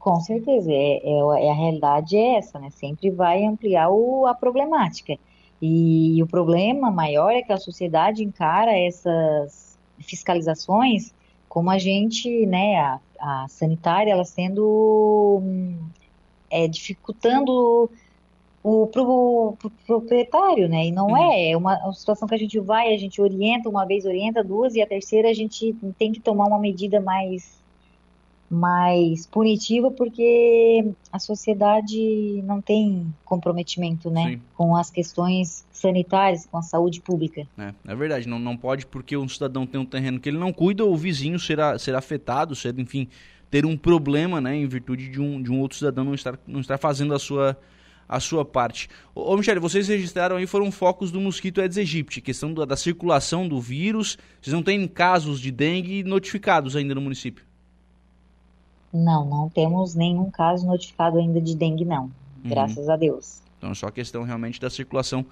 [0.00, 2.70] Com certeza, é, é, é a realidade é essa, né?
[2.70, 5.16] Sempre vai ampliar o, a problemática.
[5.62, 11.12] E, o problema maior é que a sociedade encara essas fiscalizações
[11.48, 15.42] como a gente, né, a, a sanitária, ela sendo
[16.48, 17.90] é, dificultando
[18.62, 20.86] o pro, pro, proprietário, né?
[20.86, 21.16] E não uhum.
[21.16, 24.44] é, é uma, uma, situação que a gente vai, a gente orienta uma vez, orienta
[24.44, 27.59] duas, e a terceira a gente tem que tomar uma medida mais
[28.50, 34.40] mais punitivo porque a sociedade não tem comprometimento, né, Sim.
[34.56, 37.46] com as questões sanitárias, com a saúde pública.
[37.56, 40.52] É, é verdade, não, não pode porque um cidadão tem um terreno que ele não
[40.52, 43.06] cuida, o vizinho será, será afetado, será, enfim,
[43.48, 46.60] ter um problema, né, em virtude de um, de um outro cidadão não estar, não
[46.60, 47.56] estar fazendo a sua
[48.08, 48.88] a sua parte.
[49.14, 52.76] Ô, ô Michele, vocês registraram aí, foram focos do mosquito Aedes aegypti, questão da, da
[52.76, 57.44] circulação do vírus, vocês não têm casos de dengue notificados ainda no município?
[58.92, 62.04] Não, não temos nenhum caso notificado ainda de dengue, não.
[62.04, 62.12] Uhum.
[62.44, 63.40] Graças a Deus.
[63.58, 65.24] Então é só questão realmente da circulação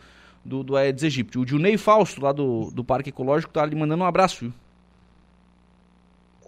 [0.45, 1.39] do, do Aedes aegypti.
[1.39, 4.53] O Dionei Fausto, lá do, do Parque Ecológico, tá lhe mandando um abraço, viu?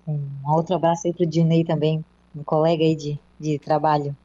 [0.07, 2.05] Um outro abraço aí pro Dionei também,
[2.35, 4.17] um colega aí de, de trabalho.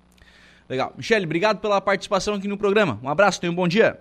[0.67, 0.93] Legal.
[0.97, 2.99] Michele, obrigado pela participação aqui no programa.
[3.03, 3.99] Um abraço, tenha um bom dia.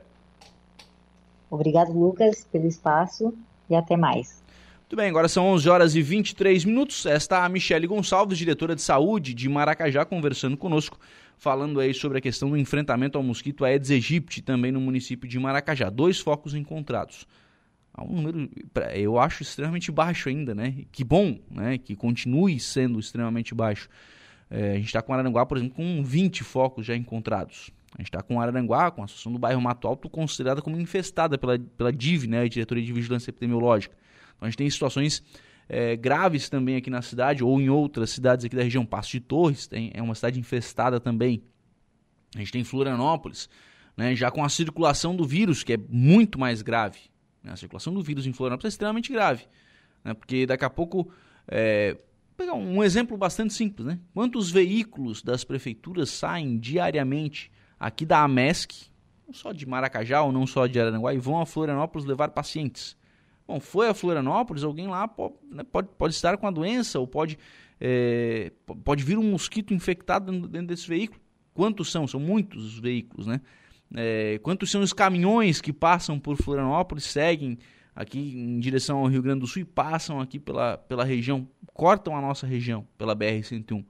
[1.50, 3.34] Obrigado, Lucas, pelo espaço
[3.68, 4.42] e até mais.
[4.84, 7.06] Muito bem, agora são 11 horas e 23 minutos.
[7.06, 11.00] Esta é a Michele Gonçalves, diretora de saúde de Maracajá, conversando conosco,
[11.38, 15.38] falando aí sobre a questão do enfrentamento ao mosquito Aedes aegypti, também no município de
[15.38, 15.88] Maracajá.
[15.88, 17.26] Dois focos encontrados.
[17.94, 18.50] Há um número,
[18.92, 20.74] eu acho, extremamente baixo ainda, né?
[20.92, 21.78] Que bom, né?
[21.78, 23.88] Que continue sendo extremamente baixo.
[24.50, 27.70] É, a gente está com Araranguá, por exemplo, com 20 focos já encontrados.
[27.96, 31.38] A gente está com Araranguá, com a Associação do Bairro Mato Alto, considerada como infestada
[31.38, 32.42] pela, pela DIV, né?
[32.42, 34.03] A Diretoria de Vigilância Epidemiológica.
[34.36, 35.22] Então a gente tem situações
[35.68, 38.84] é, graves também aqui na cidade, ou em outras cidades aqui da região.
[38.84, 41.42] Passo de Torres tem, é uma cidade infestada também.
[42.34, 43.48] A gente tem Florianópolis,
[43.96, 46.98] né, já com a circulação do vírus, que é muito mais grave.
[47.42, 49.44] Né, a circulação do vírus em Florianópolis é extremamente grave.
[50.04, 51.10] Né, porque daqui a pouco.
[51.46, 51.96] É,
[52.36, 53.98] pegar um exemplo bastante simples, né?
[54.12, 58.90] Quantos veículos das prefeituras saem diariamente aqui da AMESC,
[59.26, 62.96] não só de Maracajá ou não só de Araranguá, e vão a Florianópolis levar pacientes?
[63.46, 67.06] Bom, foi a Florianópolis, alguém lá pode, né, pode, pode estar com a doença ou
[67.06, 67.38] pode,
[67.80, 68.50] é,
[68.82, 71.20] pode vir um mosquito infectado dentro desse veículo.
[71.52, 72.06] Quantos são?
[72.06, 73.40] São muitos os veículos, né?
[73.94, 77.58] É, quantos são os caminhões que passam por Florianópolis, seguem
[77.94, 82.16] aqui em direção ao Rio Grande do Sul e passam aqui pela, pela região, cortam
[82.16, 83.84] a nossa região pela BR-101.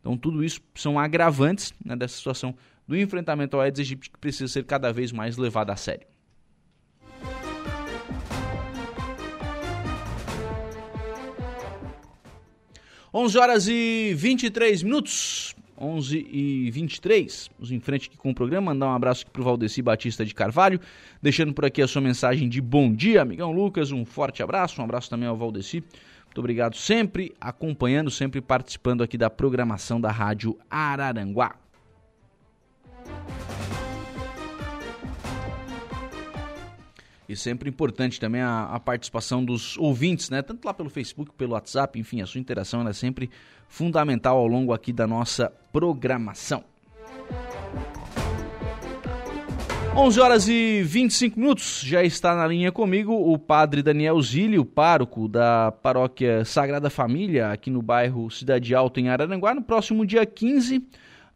[0.00, 2.54] Então tudo isso são agravantes né, dessa situação
[2.86, 6.06] do enfrentamento ao Aedes aegypti que precisa ser cada vez mais levado a sério.
[13.12, 15.54] 11 horas e 23 minutos.
[15.80, 17.50] 11 e 23.
[17.56, 18.72] Vamos em frente aqui com o programa.
[18.72, 20.80] Mandar um abraço aqui pro Valdeci Batista de Carvalho.
[21.22, 23.92] Deixando por aqui a sua mensagem de bom dia, amigão Lucas.
[23.92, 24.80] Um forte abraço.
[24.80, 25.82] Um abraço também ao Valdeci.
[26.26, 31.67] Muito obrigado sempre acompanhando, sempre participando aqui da programação da Rádio Araranguá.
[37.28, 40.40] E sempre importante também a, a, participação dos ouvintes, né?
[40.40, 43.28] Tanto lá pelo Facebook, pelo WhatsApp, enfim, a sua interação é sempre
[43.68, 46.64] fundamental ao longo aqui da nossa programação.
[49.94, 55.26] 11 horas e 25 minutos, já está na linha comigo o padre Daniel Zílio, pároco
[55.26, 59.54] da paróquia Sagrada Família, aqui no bairro Cidade Alta, em Araranguá.
[59.54, 60.86] No próximo dia 15,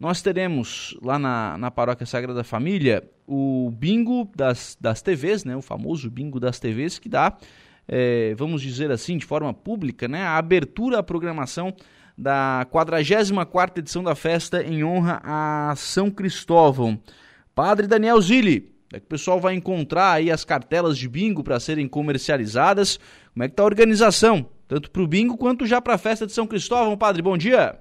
[0.02, 5.62] nós teremos lá na, na paróquia Sagrada Família o bingo das, das TVs, né, o
[5.62, 7.38] famoso bingo das TVs, que dá,
[7.86, 11.72] é, vamos dizer assim, de forma pública, né, a abertura à programação
[12.18, 17.00] da 44ª edição da festa em honra a São Cristóvão.
[17.54, 21.60] Padre Daniel Zilli, é que o pessoal vai encontrar aí as cartelas de bingo para
[21.60, 22.98] serem comercializadas.
[23.32, 26.26] Como é que está a organização, tanto para o bingo quanto já para a festa
[26.26, 26.96] de São Cristóvão?
[26.96, 27.78] Padre, bom dia.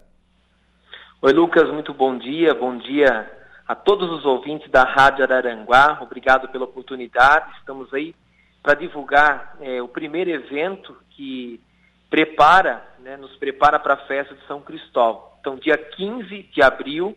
[1.24, 2.51] Oi, Lucas, muito bom dia.
[2.55, 3.32] Bom dia
[3.67, 5.99] a todos os ouvintes da Rádio Araranguá.
[6.01, 7.59] Obrigado pela oportunidade.
[7.59, 8.15] Estamos aí
[8.63, 11.61] para divulgar é, o primeiro evento que
[12.09, 15.34] prepara, né, nos prepara para a festa de São Cristóvão.
[15.39, 17.15] Então, dia 15 de abril,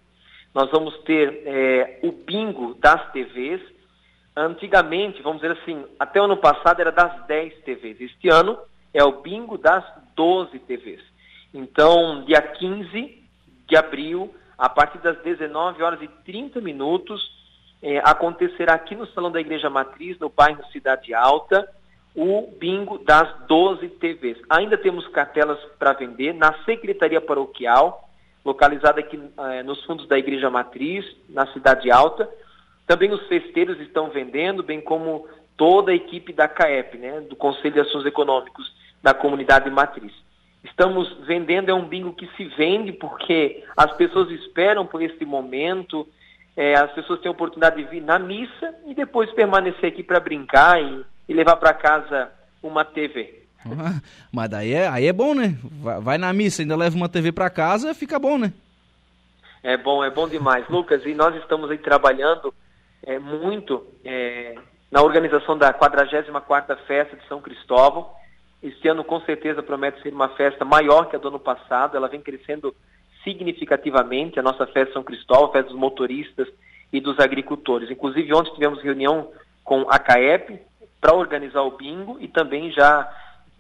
[0.55, 3.63] nós vamos ter é, o bingo das TVs.
[4.37, 8.03] Antigamente, vamos dizer assim, até o ano passado era das 10 TVs.
[8.03, 8.59] Este ano
[8.93, 9.83] é o bingo das
[10.15, 11.01] 12 TVs.
[11.55, 13.24] Então, dia 15
[13.67, 17.21] de abril, a partir das 19 horas e 30 minutos,
[17.83, 21.69] é, acontecerá aqui no Salão da Igreja Matriz, no bairro Cidade Alta,
[22.15, 24.39] o bingo das 12 TVs.
[24.49, 28.09] Ainda temos cartelas para vender na Secretaria Paroquial,
[28.45, 32.29] localizada aqui é, nos fundos da Igreja Matriz, na Cidade Alta.
[32.87, 37.75] Também os festeiros estão vendendo, bem como toda a equipe da CAEP, né, do Conselho
[37.75, 40.13] de Assuntos Econômicos da Comunidade Matriz.
[40.65, 46.09] Estamos vendendo, é um bingo que se vende porque as pessoas esperam por esse momento,
[46.57, 50.19] é, as pessoas têm a oportunidade de vir na missa e depois permanecer aqui para
[50.19, 52.31] brincar e, e levar para casa
[52.63, 53.43] uma TV.
[53.67, 54.01] Ah,
[54.33, 55.57] mas daí é, aí é bom, né?
[55.63, 58.53] Vai, vai na missa, ainda leva uma TV para casa, fica bom, né?
[59.63, 60.69] É bom, é bom demais.
[60.69, 62.53] Lucas, e nós estamos aí trabalhando
[63.03, 64.55] é, muito é,
[64.91, 68.11] na organização da 44ª Festa de São Cristóvão.
[68.65, 71.99] Este ano, com certeza, promete ser uma festa maior que a do ano passado.
[71.99, 72.75] Ela vem crescendo
[73.23, 76.49] significativamente, a nossa festa São Cristóvão, a festa dos motoristas
[76.91, 77.91] e dos agricultores.
[77.91, 79.31] Inclusive, ontem tivemos reunião
[79.63, 80.59] com a CAEP
[80.99, 83.07] para organizar o bingo e também já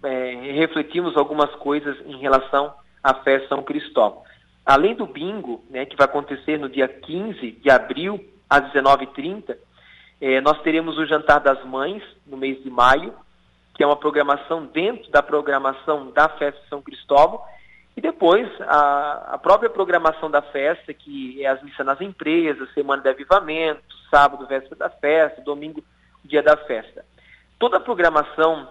[0.02, 4.22] é, refletimos algumas coisas em relação à festa São Cristóvão.
[4.64, 9.54] Além do bingo, né, que vai acontecer no dia 15 de abril, às 19h30,
[10.18, 13.12] é, nós teremos o Jantar das Mães, no mês de maio,
[13.74, 17.42] que é uma programação dentro da programação da Festa São Cristóvão,
[17.96, 23.02] e depois a, a própria programação da festa, que é as missas nas empresas, Semana
[23.02, 25.84] de Avivamento, sábado, véspera da festa, domingo,
[26.24, 27.04] dia da festa.
[27.58, 28.68] Toda a programação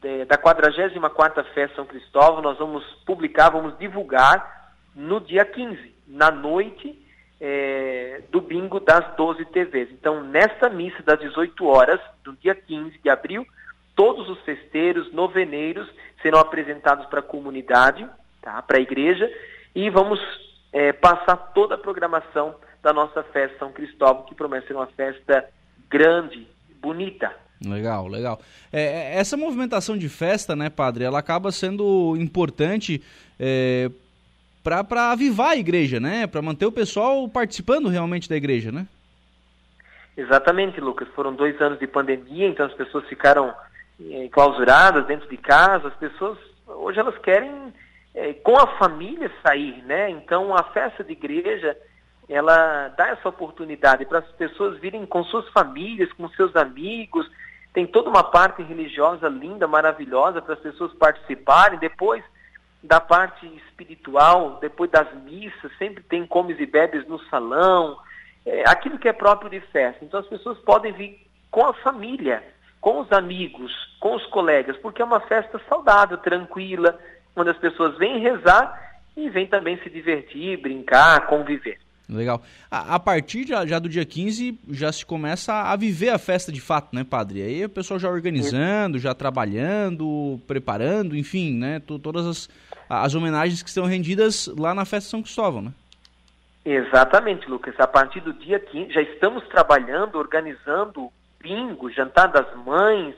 [0.00, 6.30] de, da 44ª Festa São Cristóvão nós vamos publicar, vamos divulgar no dia 15, na
[6.30, 7.00] noite
[7.40, 9.90] é, do bingo das 12 TVs.
[9.92, 13.46] Então, nesta missa das 18 horas, do dia 15 de abril,
[13.94, 15.88] todos os festeiros, noveneiros,
[16.22, 18.08] serão apresentados para a comunidade,
[18.40, 18.60] tá?
[18.62, 19.30] para a igreja,
[19.74, 20.20] e vamos
[20.72, 25.44] é, passar toda a programação da nossa festa São Cristóvão, que promete ser uma festa
[25.88, 26.46] grande,
[26.80, 27.32] bonita.
[27.64, 28.40] Legal, legal.
[28.72, 33.02] É, é essa movimentação de festa, né, padre, ela acaba sendo importante
[33.38, 33.90] é,
[34.62, 36.26] para avivar a igreja, né?
[36.26, 38.86] Para manter o pessoal participando realmente da igreja, né?
[40.16, 41.08] Exatamente, Lucas.
[41.14, 43.52] Foram dois anos de pandemia, então as pessoas ficaram
[44.00, 45.88] é, clausuradas dentro de casa.
[45.88, 47.72] As pessoas hoje elas querem
[48.14, 50.10] é, com a família sair, né?
[50.10, 51.76] Então a festa de igreja
[52.28, 57.30] ela dá essa oportunidade para as pessoas virem com suas famílias, com seus amigos.
[57.72, 61.78] Tem toda uma parte religiosa linda, maravilhosa para as pessoas participarem.
[61.78, 62.24] Depois
[62.82, 67.98] da parte espiritual, depois das missas, sempre tem comes e bebes no salão,
[68.44, 70.04] é, aquilo que é próprio de festa.
[70.04, 72.42] Então as pessoas podem vir com a família,
[72.84, 76.98] com os amigos, com os colegas, porque é uma festa saudável, tranquila,
[77.34, 81.78] onde as pessoas vêm rezar e vêm também se divertir, brincar, conviver.
[82.06, 82.42] Legal.
[82.70, 86.52] A, a partir já, já, do dia 15 já se começa a viver a festa
[86.52, 87.40] de fato, né, padre?
[87.40, 91.80] Aí o pessoal já organizando, já trabalhando, preparando, enfim, né?
[91.80, 92.50] Todas as,
[92.86, 95.72] as homenagens que são rendidas lá na festa São Cristóvão, né?
[96.62, 97.74] Exatamente, Lucas.
[97.78, 101.10] A partir do dia 15 já estamos trabalhando, organizando
[101.44, 103.14] bingo, jantar das mães,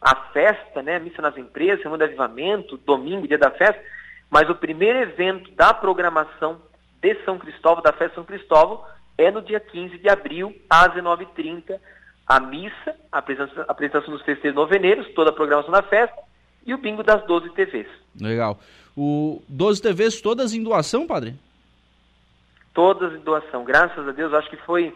[0.00, 0.98] a festa, né?
[0.98, 3.80] Missa nas empresas, semana de avivamento, domingo, dia da festa.
[4.28, 6.60] Mas o primeiro evento da programação
[7.00, 8.84] de São Cristóvão, da festa São Cristóvão,
[9.16, 11.78] é no dia 15 de abril, às 19h30,
[12.26, 16.16] a missa, a apresentação, a apresentação dos festeiros noveneiros, toda a programação da festa,
[16.66, 17.88] e o bingo das 12 TVs.
[18.20, 18.58] Legal.
[18.96, 21.34] O 12 TVs todas em doação, padre?
[22.74, 23.64] Todas em doação.
[23.64, 24.94] Graças a Deus, acho que foi,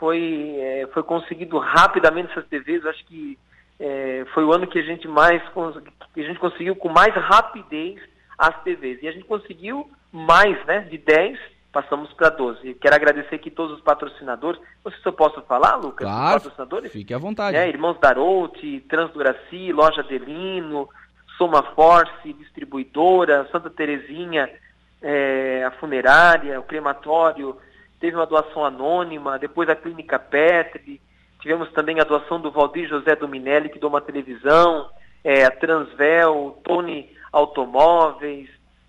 [0.00, 2.86] foi, é, foi conseguido rapidamente essas TVs.
[2.86, 3.38] Acho que
[3.78, 5.42] é, foi o ano que a gente mais
[6.12, 8.00] que a gente conseguiu com mais rapidez
[8.36, 9.02] as TVs.
[9.02, 11.38] E a gente conseguiu mais, né, de 10,
[11.70, 12.74] passamos para 12.
[12.74, 14.60] Quero agradecer aqui todos os patrocinadores.
[14.82, 16.08] Não sei se eu posso falar, Lucas?
[16.08, 16.90] Claro, patrocinadores?
[16.90, 17.56] fique à vontade.
[17.56, 20.88] É, Irmãos Darote, Transduraci, Loja Delino,
[21.36, 24.50] Soma Force, Distribuidora, Santa Terezinha,
[25.02, 27.56] é, a funerária, o crematório,
[28.00, 31.00] teve uma doação anônima, depois a Clínica Petri,
[31.40, 34.90] tivemos também a doação do Valdir José Dominelli, que doou uma televisão,
[35.22, 38.48] é, a Transvel, Tony Automóveis,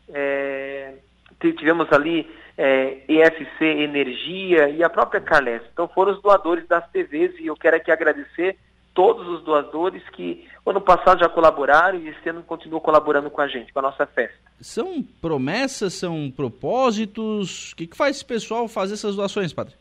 [0.10, 0.96] é,
[1.40, 5.62] tivemos ali é, EFC Energia e a própria Carles.
[5.72, 8.58] Então foram os doadores das TVs e eu quero aqui agradecer
[8.94, 13.48] todos os doadores que ano passado já colaboraram e esse ano continuam colaborando com a
[13.48, 14.38] gente, com a nossa festa.
[14.60, 17.72] São promessas, são propósitos?
[17.72, 19.76] O que, que faz esse pessoal fazer essas doações, padre?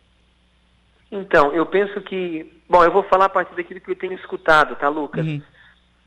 [1.11, 2.51] Então, eu penso que.
[2.69, 5.27] Bom, eu vou falar a partir daquilo que eu tenho escutado, tá, Lucas?
[5.27, 5.43] Uhum.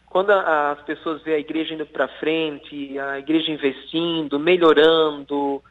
[0.10, 5.62] Quando a, as pessoas veem a igreja indo para frente, a igreja investindo, melhorando,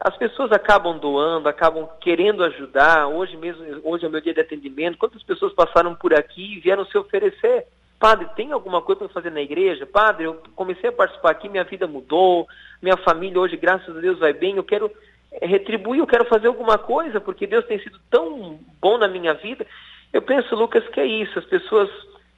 [0.00, 3.06] as pessoas acabam doando, acabam querendo ajudar.
[3.06, 4.98] Hoje mesmo, hoje é o meu dia de atendimento.
[4.98, 7.66] Quantas pessoas passaram por aqui e vieram se oferecer?
[7.98, 9.86] Padre, tem alguma coisa para fazer na igreja?
[9.86, 12.48] Padre, eu comecei a participar aqui, minha vida mudou,
[12.82, 14.56] minha família hoje, graças a Deus, vai bem.
[14.56, 14.90] Eu quero
[15.30, 19.34] eh, retribuir, eu quero fazer alguma coisa, porque Deus tem sido tão bom na minha
[19.34, 19.64] vida.
[20.12, 21.38] Eu penso, Lucas, que é isso.
[21.38, 21.88] As pessoas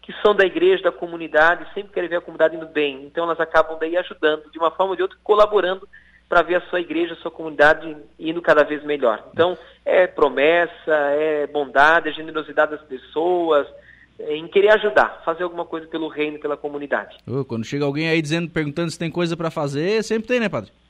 [0.02, 3.06] que são da igreja, da comunidade, sempre querem ver a comunidade indo bem.
[3.06, 5.88] Então elas acabam daí ajudando, de uma forma ou de outra, colaborando
[6.28, 9.24] para ver a sua igreja, a sua comunidade indo cada vez melhor.
[9.32, 13.66] Então, é promessa, é bondade, é generosidade das pessoas,
[14.20, 17.16] em querer ajudar, fazer alguma coisa pelo reino, pela comunidade.
[17.26, 20.48] Oh, quando chega alguém aí dizendo, perguntando se tem coisa para fazer, sempre tem, né,
[20.48, 20.70] padre?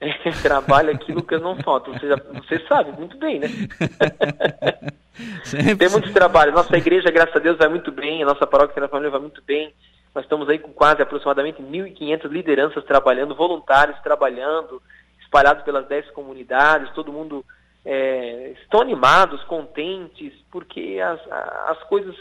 [0.00, 1.92] É, trabalho aqui, Lucas, não falta.
[1.92, 3.48] Você, já, você sabe muito bem, né?
[5.78, 6.54] tem muitos trabalhos.
[6.54, 8.22] Nossa igreja, graças a Deus, vai muito bem.
[8.22, 9.74] A nossa paróquia da família vai muito bem.
[10.14, 14.82] Nós estamos aí com quase aproximadamente 1.500 lideranças trabalhando, voluntários trabalhando,
[15.20, 17.44] espalhados pelas 10 comunidades, todo mundo
[17.84, 21.20] é, estão animados, contentes, porque as,
[21.68, 22.16] as coisas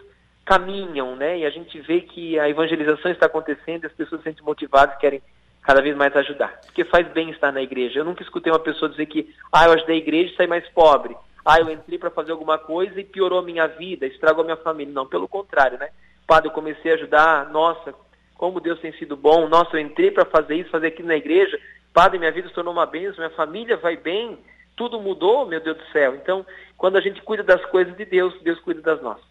[0.45, 1.39] caminham, né?
[1.39, 5.21] E a gente vê que a evangelização está acontecendo, as pessoas se sentem motivadas querem
[5.61, 6.59] cada vez mais ajudar.
[6.65, 7.99] Porque faz bem estar na igreja.
[7.99, 10.67] Eu nunca escutei uma pessoa dizer que, ah, eu ajudei a igreja e saí mais
[10.69, 11.15] pobre.
[11.45, 14.57] Ah, eu entrei para fazer alguma coisa e piorou a minha vida, estragou a minha
[14.57, 14.93] família.
[14.93, 15.89] Não, pelo contrário, né?
[16.29, 17.91] Padre, eu comecei a ajudar, nossa,
[18.37, 19.49] como Deus tem sido bom.
[19.49, 21.59] Nossa, eu entrei para fazer isso, fazer aquilo na igreja.
[21.91, 24.37] Padre, minha vida se tornou uma bênção, minha família vai bem,
[24.77, 26.13] tudo mudou, meu Deus do céu.
[26.13, 26.45] Então,
[26.77, 29.25] quando a gente cuida das coisas de Deus, Deus cuida das nossas.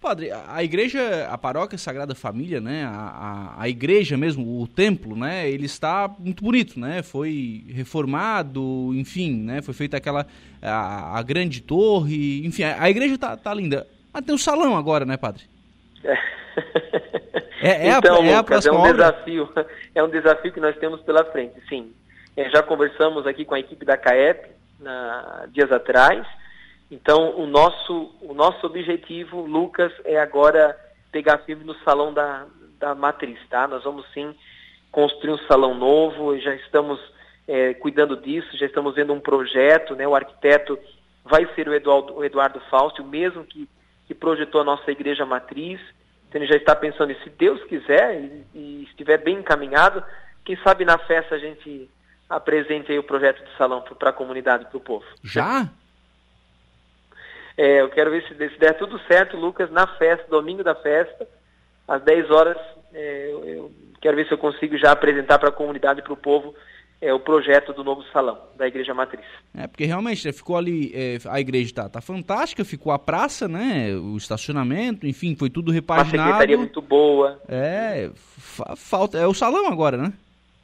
[0.00, 5.14] Padre, a igreja, a paróquia Sagrada Família, né, a, a, a, igreja mesmo, o templo,
[5.14, 10.26] né, ele está muito bonito, né, foi reformado, enfim, né, foi feita aquela,
[10.60, 13.86] a, a grande torre, enfim, a, a igreja tá, tá linda.
[14.12, 15.51] Mas tem o salão agora, né, Padre?
[17.62, 18.92] É, é, então, a, é Lucas, é um obra?
[18.92, 19.48] desafio,
[19.94, 21.92] é um desafio que nós temos pela frente, sim.
[22.36, 24.50] É, já conversamos aqui com a equipe da CAEP,
[24.80, 26.26] na, dias atrás,
[26.92, 30.78] então, o nosso, o nosso objetivo, Lucas, é agora
[31.10, 32.44] pegar firme no salão da,
[32.78, 33.66] da matriz, tá?
[33.66, 34.34] Nós vamos sim
[34.90, 37.00] construir um salão novo, já estamos
[37.48, 40.06] é, cuidando disso, já estamos vendo um projeto, né?
[40.06, 40.78] O arquiteto
[41.24, 43.66] vai ser o Eduardo, o Eduardo Fausto, o mesmo que,
[44.12, 45.80] que projetou a nossa igreja matriz.
[46.28, 50.04] Então, ele já está pensando em, se Deus quiser e, e estiver bem encaminhado,
[50.44, 51.90] quem sabe na festa a gente
[52.28, 55.04] apresente aí o projeto de salão para a comunidade, para o povo.
[55.24, 55.68] Já?
[57.56, 61.26] É, eu quero ver se, se, der tudo certo, Lucas, na festa, domingo da festa,
[61.86, 62.56] às 10 horas,
[62.94, 66.12] é, eu, eu, quero ver se eu consigo já apresentar para a comunidade e para
[66.12, 66.54] o povo
[67.02, 69.26] é, o projeto do novo salão da Igreja Matriz.
[69.52, 73.48] É, porque realmente né, ficou ali, é, a igreja está tá fantástica, ficou a praça,
[73.48, 76.16] né, o estacionamento, enfim, foi tudo repaginado.
[76.16, 77.40] Uma secretaria muito boa.
[77.48, 80.12] É, fa falta, é o salão agora, né?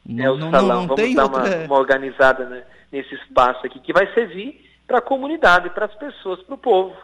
[0.06, 1.56] Não, é o salão, não, não vamos dar outra...
[1.56, 2.62] uma, uma organizada né,
[2.92, 6.96] nesse espaço aqui, que vai servir para a comunidade, para as pessoas, para o povo.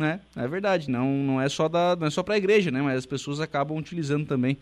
[0.00, 2.80] É, é verdade, não, não é só da, não é só para a igreja, né?
[2.82, 4.58] Mas as pessoas acabam utilizando também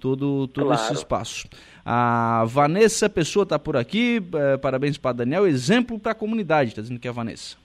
[0.00, 0.82] todo, todo claro.
[0.82, 1.48] esse espaço.
[1.84, 6.82] A Vanessa Pessoa está por aqui, é, parabéns para Daniel, exemplo para a comunidade, está
[6.82, 7.56] dizendo que é a Vanessa.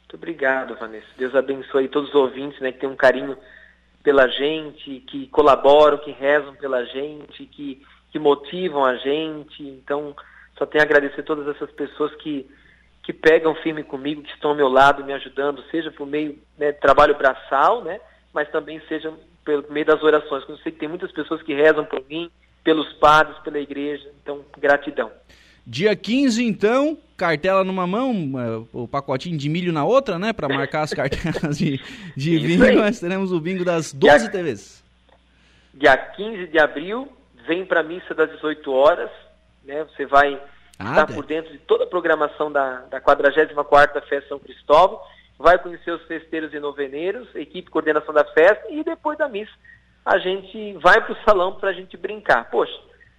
[0.00, 1.06] Muito obrigado, Vanessa.
[1.16, 3.36] Deus abençoe todos os ouvintes, né, que tem um carinho
[4.02, 9.62] pela gente, que colaboram, que rezam pela gente, que, que motivam a gente.
[9.62, 10.14] Então,
[10.58, 12.48] só tenho a agradecer todas essas pessoas que
[13.02, 16.70] que pegam firme comigo, que estão ao meu lado me ajudando, seja por meio né,
[16.70, 18.00] trabalho braçal, né,
[18.32, 19.12] mas também seja
[19.44, 20.44] pelo meio das orações.
[20.48, 22.30] Eu sei que tem muitas pessoas que rezam por mim,
[22.62, 25.10] pelos padres, pela igreja, então gratidão.
[25.66, 30.48] Dia 15, então, cartela numa mão, é, o pacotinho de milho na outra, né, para
[30.48, 31.80] marcar as cartelas de,
[32.16, 32.80] de bingo.
[32.80, 34.82] Nós teremos o bingo das 12 dia, TVs.
[35.74, 37.08] Dia 15 de abril,
[37.46, 39.10] vem para a missa das 18 horas,
[39.64, 40.40] né, você vai
[40.80, 45.00] está por dentro de toda a programação da, da 44ª Festa São Cristóvão,
[45.40, 49.52] vai conhecer os festeiros e noveneiros, equipe de coordenação da festa, e depois da missa
[50.04, 52.50] a gente vai para o salão para a gente brincar.
[52.50, 52.78] Poxa,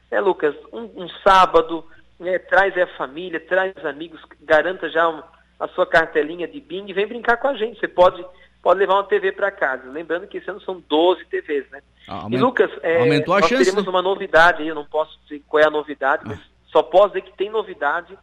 [0.10, 1.86] é Lucas, um, um sábado,
[2.20, 5.22] né, traz a família, traz amigos, garanta já um,
[5.60, 7.80] a sua cartelinha de bing e vem brincar com a gente.
[7.80, 8.24] Você pode,
[8.62, 9.90] pode levar uma TV para casa.
[9.90, 11.82] Lembrando que esse ano são 12 TVs, né?
[12.08, 12.36] Aument...
[12.36, 13.90] E Lucas, é, nós chance, teremos né?
[13.90, 16.40] uma novidade aí, eu não posso dizer qual é a novidade, mas
[16.72, 18.18] só posso dizer que tem novidade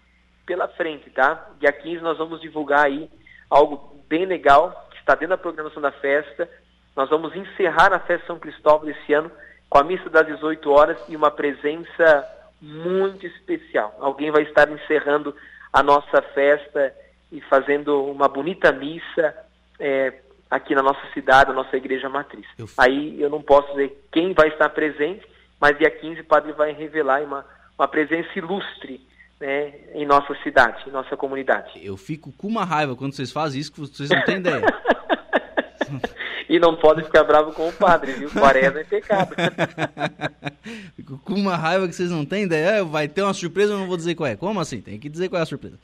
[0.44, 1.49] pela frente, tá?
[1.61, 3.09] Dia 15 nós vamos divulgar aí
[3.51, 6.49] algo bem legal, que está dentro da programação da festa.
[6.96, 9.30] Nós vamos encerrar a festa São Cristóvão esse ano
[9.68, 12.26] com a missa das 18 horas e uma presença
[12.61, 13.94] muito especial.
[14.01, 15.34] Alguém vai estar encerrando
[15.72, 16.94] a nossa festa
[17.30, 19.34] e fazendo uma bonita missa
[19.78, 20.14] é,
[20.51, 22.46] aqui na nossa cidade, na nossa igreja matriz.
[22.59, 22.66] Eu...
[22.78, 25.26] Aí eu não posso dizer quem vai estar presente,
[25.61, 27.44] mas dia 15 o padre vai revelar uma
[27.78, 29.01] uma presença ilustre
[29.41, 31.72] né, em nossa cidade, em nossa comunidade.
[31.82, 34.64] Eu fico com uma raiva quando vocês fazem isso, que vocês não têm ideia.
[36.49, 38.30] e não pode ficar bravo com o padre, viu?
[38.30, 39.34] Quaresma é pecado.
[40.97, 42.78] Fico com uma raiva que vocês não têm ideia.
[42.78, 44.36] É, vai ter uma surpresa, eu não vou dizer qual é.
[44.36, 44.80] Como assim?
[44.80, 45.78] Tem que dizer qual é a surpresa.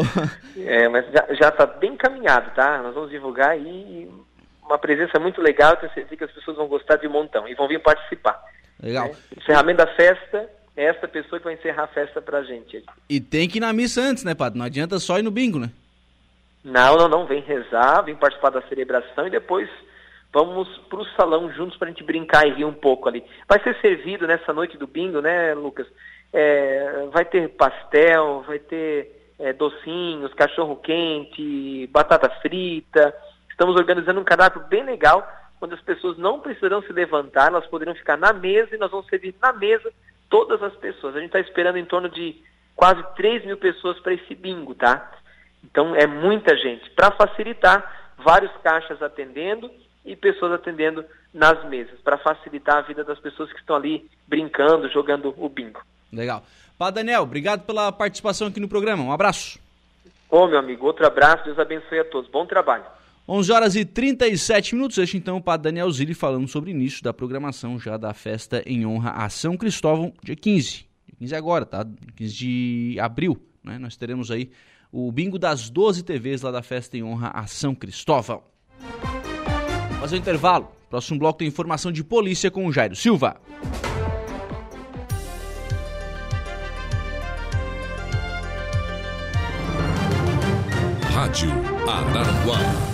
[0.56, 1.06] é, mas
[1.38, 2.82] já está bem caminhado, tá?
[2.82, 4.08] Nós vamos divulgar aí
[4.62, 5.76] uma presença muito legal.
[5.76, 8.42] Tenho certeza que as pessoas vão gostar de um montão e vão vir participar.
[8.82, 9.06] Legal.
[9.06, 12.84] É, encerramento da festa, essa pessoa que vai encerrar a festa pra gente.
[13.08, 14.58] E tem que ir na missa antes, né, Padre?
[14.58, 15.70] Não adianta só ir no bingo, né?
[16.64, 17.26] Não, não, não.
[17.26, 19.68] Vem rezar, vem participar da celebração e depois
[20.32, 23.22] Vamos para o salão juntos para a gente brincar e rir um pouco ali.
[23.46, 25.86] Vai ser servido nessa noite do bingo, né, Lucas?
[26.32, 33.14] É, vai ter pastel, vai ter é, docinhos, cachorro quente, batata frita.
[33.50, 37.94] Estamos organizando um cardápio bem legal, onde as pessoas não precisarão se levantar, elas poderão
[37.94, 39.92] ficar na mesa e nós vamos servir na mesa
[40.32, 41.14] todas as pessoas.
[41.14, 42.42] A gente está esperando em torno de
[42.74, 45.12] quase 3 mil pessoas para esse bingo, tá?
[45.62, 46.88] Então é muita gente.
[46.92, 49.70] Para facilitar, vários caixas atendendo
[50.06, 51.04] e pessoas atendendo
[51.34, 55.82] nas mesas, para facilitar a vida das pessoas que estão ali brincando, jogando o bingo.
[56.10, 56.42] Legal.
[56.78, 59.04] Pá Daniel, obrigado pela participação aqui no programa.
[59.04, 59.60] Um abraço.
[60.30, 62.30] Ô, meu amigo, outro abraço, Deus abençoe a todos.
[62.30, 62.84] Bom trabalho.
[63.28, 64.98] 11 horas e 37 minutos.
[64.98, 68.62] Este então o Padre Daniel Zilli falando sobre o início da programação já da festa
[68.66, 70.70] em honra a São Cristóvão, dia 15.
[70.70, 71.86] Dia 15 agora, tá?
[72.16, 73.78] 15 de abril, né?
[73.78, 74.50] Nós teremos aí
[74.90, 78.42] o bingo das 12 TVs lá da festa em honra a São Cristóvão.
[80.00, 80.68] Fazer um intervalo.
[80.90, 83.40] Próximo bloco tem informação de polícia com o Jairo Silva.
[91.14, 91.50] Rádio
[91.88, 92.91] Araranguá.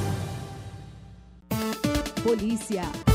[2.29, 3.07] Polícia.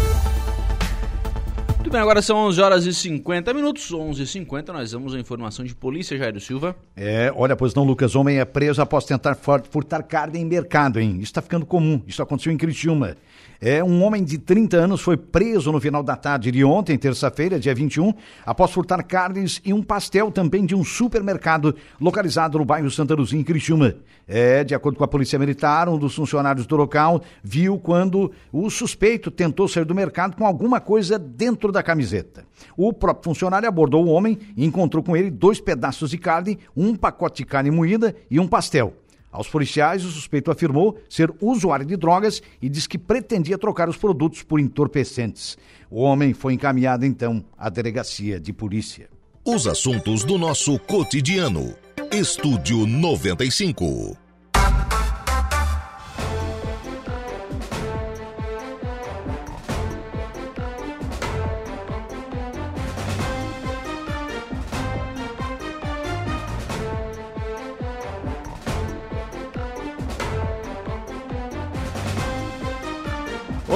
[1.94, 3.94] Bem, agora são 11 horas e 50 minutos.
[3.94, 6.76] 11 h 50 nós vamos a informação de polícia, Jairo Silva.
[6.96, 8.16] É, olha, pois não, Lucas.
[8.16, 11.18] Homem é preso após tentar furtar carne em mercado, hein?
[11.18, 12.02] Isso está ficando comum.
[12.08, 13.16] Isso aconteceu em Criciúma.
[13.62, 17.58] É, um homem de 30 anos foi preso no final da tarde de ontem, terça-feira,
[17.60, 18.14] dia 21,
[18.46, 23.40] após furtar carnes e um pastel também de um supermercado localizado no bairro Santa Luzia,
[23.40, 23.96] em Criciúma.
[24.28, 28.70] É, de acordo com a Polícia Militar, um dos funcionários do local viu quando o
[28.70, 32.46] suspeito tentou sair do mercado com alguma coisa dentro da camiseta.
[32.76, 36.96] O próprio funcionário abordou o homem e encontrou com ele dois pedaços de carne, um
[36.96, 38.94] pacote de carne moída e um pastel.
[39.32, 43.98] Aos policiais, o suspeito afirmou ser usuário de drogas e disse que pretendia trocar os
[43.98, 45.58] produtos por entorpecentes.
[45.90, 49.10] O homem foi encaminhado então à delegacia de polícia.
[49.44, 51.76] Os assuntos do nosso cotidiano.
[52.12, 54.23] Estúdio 95.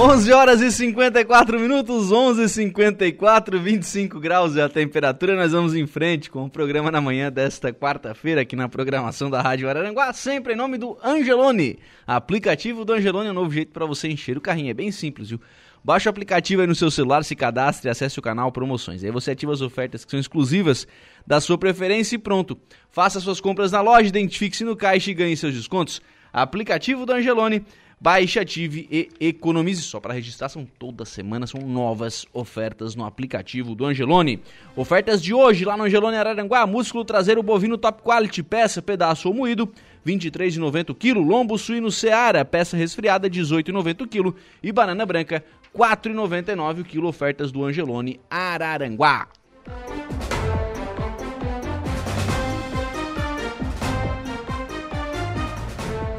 [0.10, 5.36] Onze horas e 54 minutos, 11 e 54 25 graus é a temperatura.
[5.36, 9.42] Nós vamos em frente com o programa na manhã desta quarta-feira aqui na programação da
[9.42, 11.78] Rádio Araranguá, sempre em nome do Angelone.
[12.08, 15.28] Aplicativo do Angelone é um novo jeito para você encher o carrinho, é bem simples,
[15.28, 15.42] viu?
[15.84, 19.04] Baixe o aplicativo aí no seu celular, se cadastre e acesse o canal Promoções.
[19.04, 20.88] Aí você ativa as ofertas que são exclusivas
[21.28, 22.58] da sua preferência e pronto.
[22.90, 26.02] Faça suas compras na loja, identifique-se no caixa e ganhe seus descontos.
[26.32, 27.66] Aplicativo do Angelone
[28.00, 29.82] Baixe, ative e economize.
[29.82, 34.40] Só para registrar, são toda semana, são novas ofertas no aplicativo do Angelone.
[34.76, 39.34] Ofertas de hoje lá no Angelone Araranguá: músculo traseiro bovino top quality, peça, pedaço ou
[39.34, 39.74] moído,
[40.06, 41.20] 23,90 kg.
[41.20, 44.38] Lombo suíno Seara, peça resfriada, 18,90 kg.
[44.62, 45.44] E banana branca,
[45.76, 47.06] 4,99 kg.
[47.06, 49.28] Ofertas do Angelone Araranguá.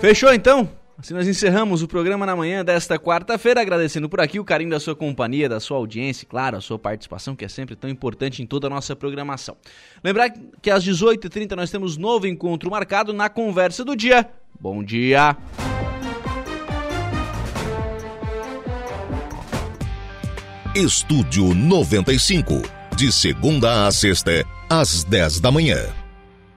[0.00, 0.77] Fechou então?
[1.08, 4.78] Assim nós encerramos o programa na manhã desta quarta-feira, agradecendo por aqui o carinho da
[4.78, 8.46] sua companhia, da sua audiência, claro, a sua participação, que é sempre tão importante em
[8.46, 9.56] toda a nossa programação.
[10.04, 10.28] Lembrar
[10.60, 14.28] que às 18h30 nós temos novo encontro marcado na Conversa do Dia.
[14.60, 15.34] Bom dia!
[20.74, 22.60] Estúdio 95,
[22.94, 25.86] de segunda a sexta, às 10 da manhã.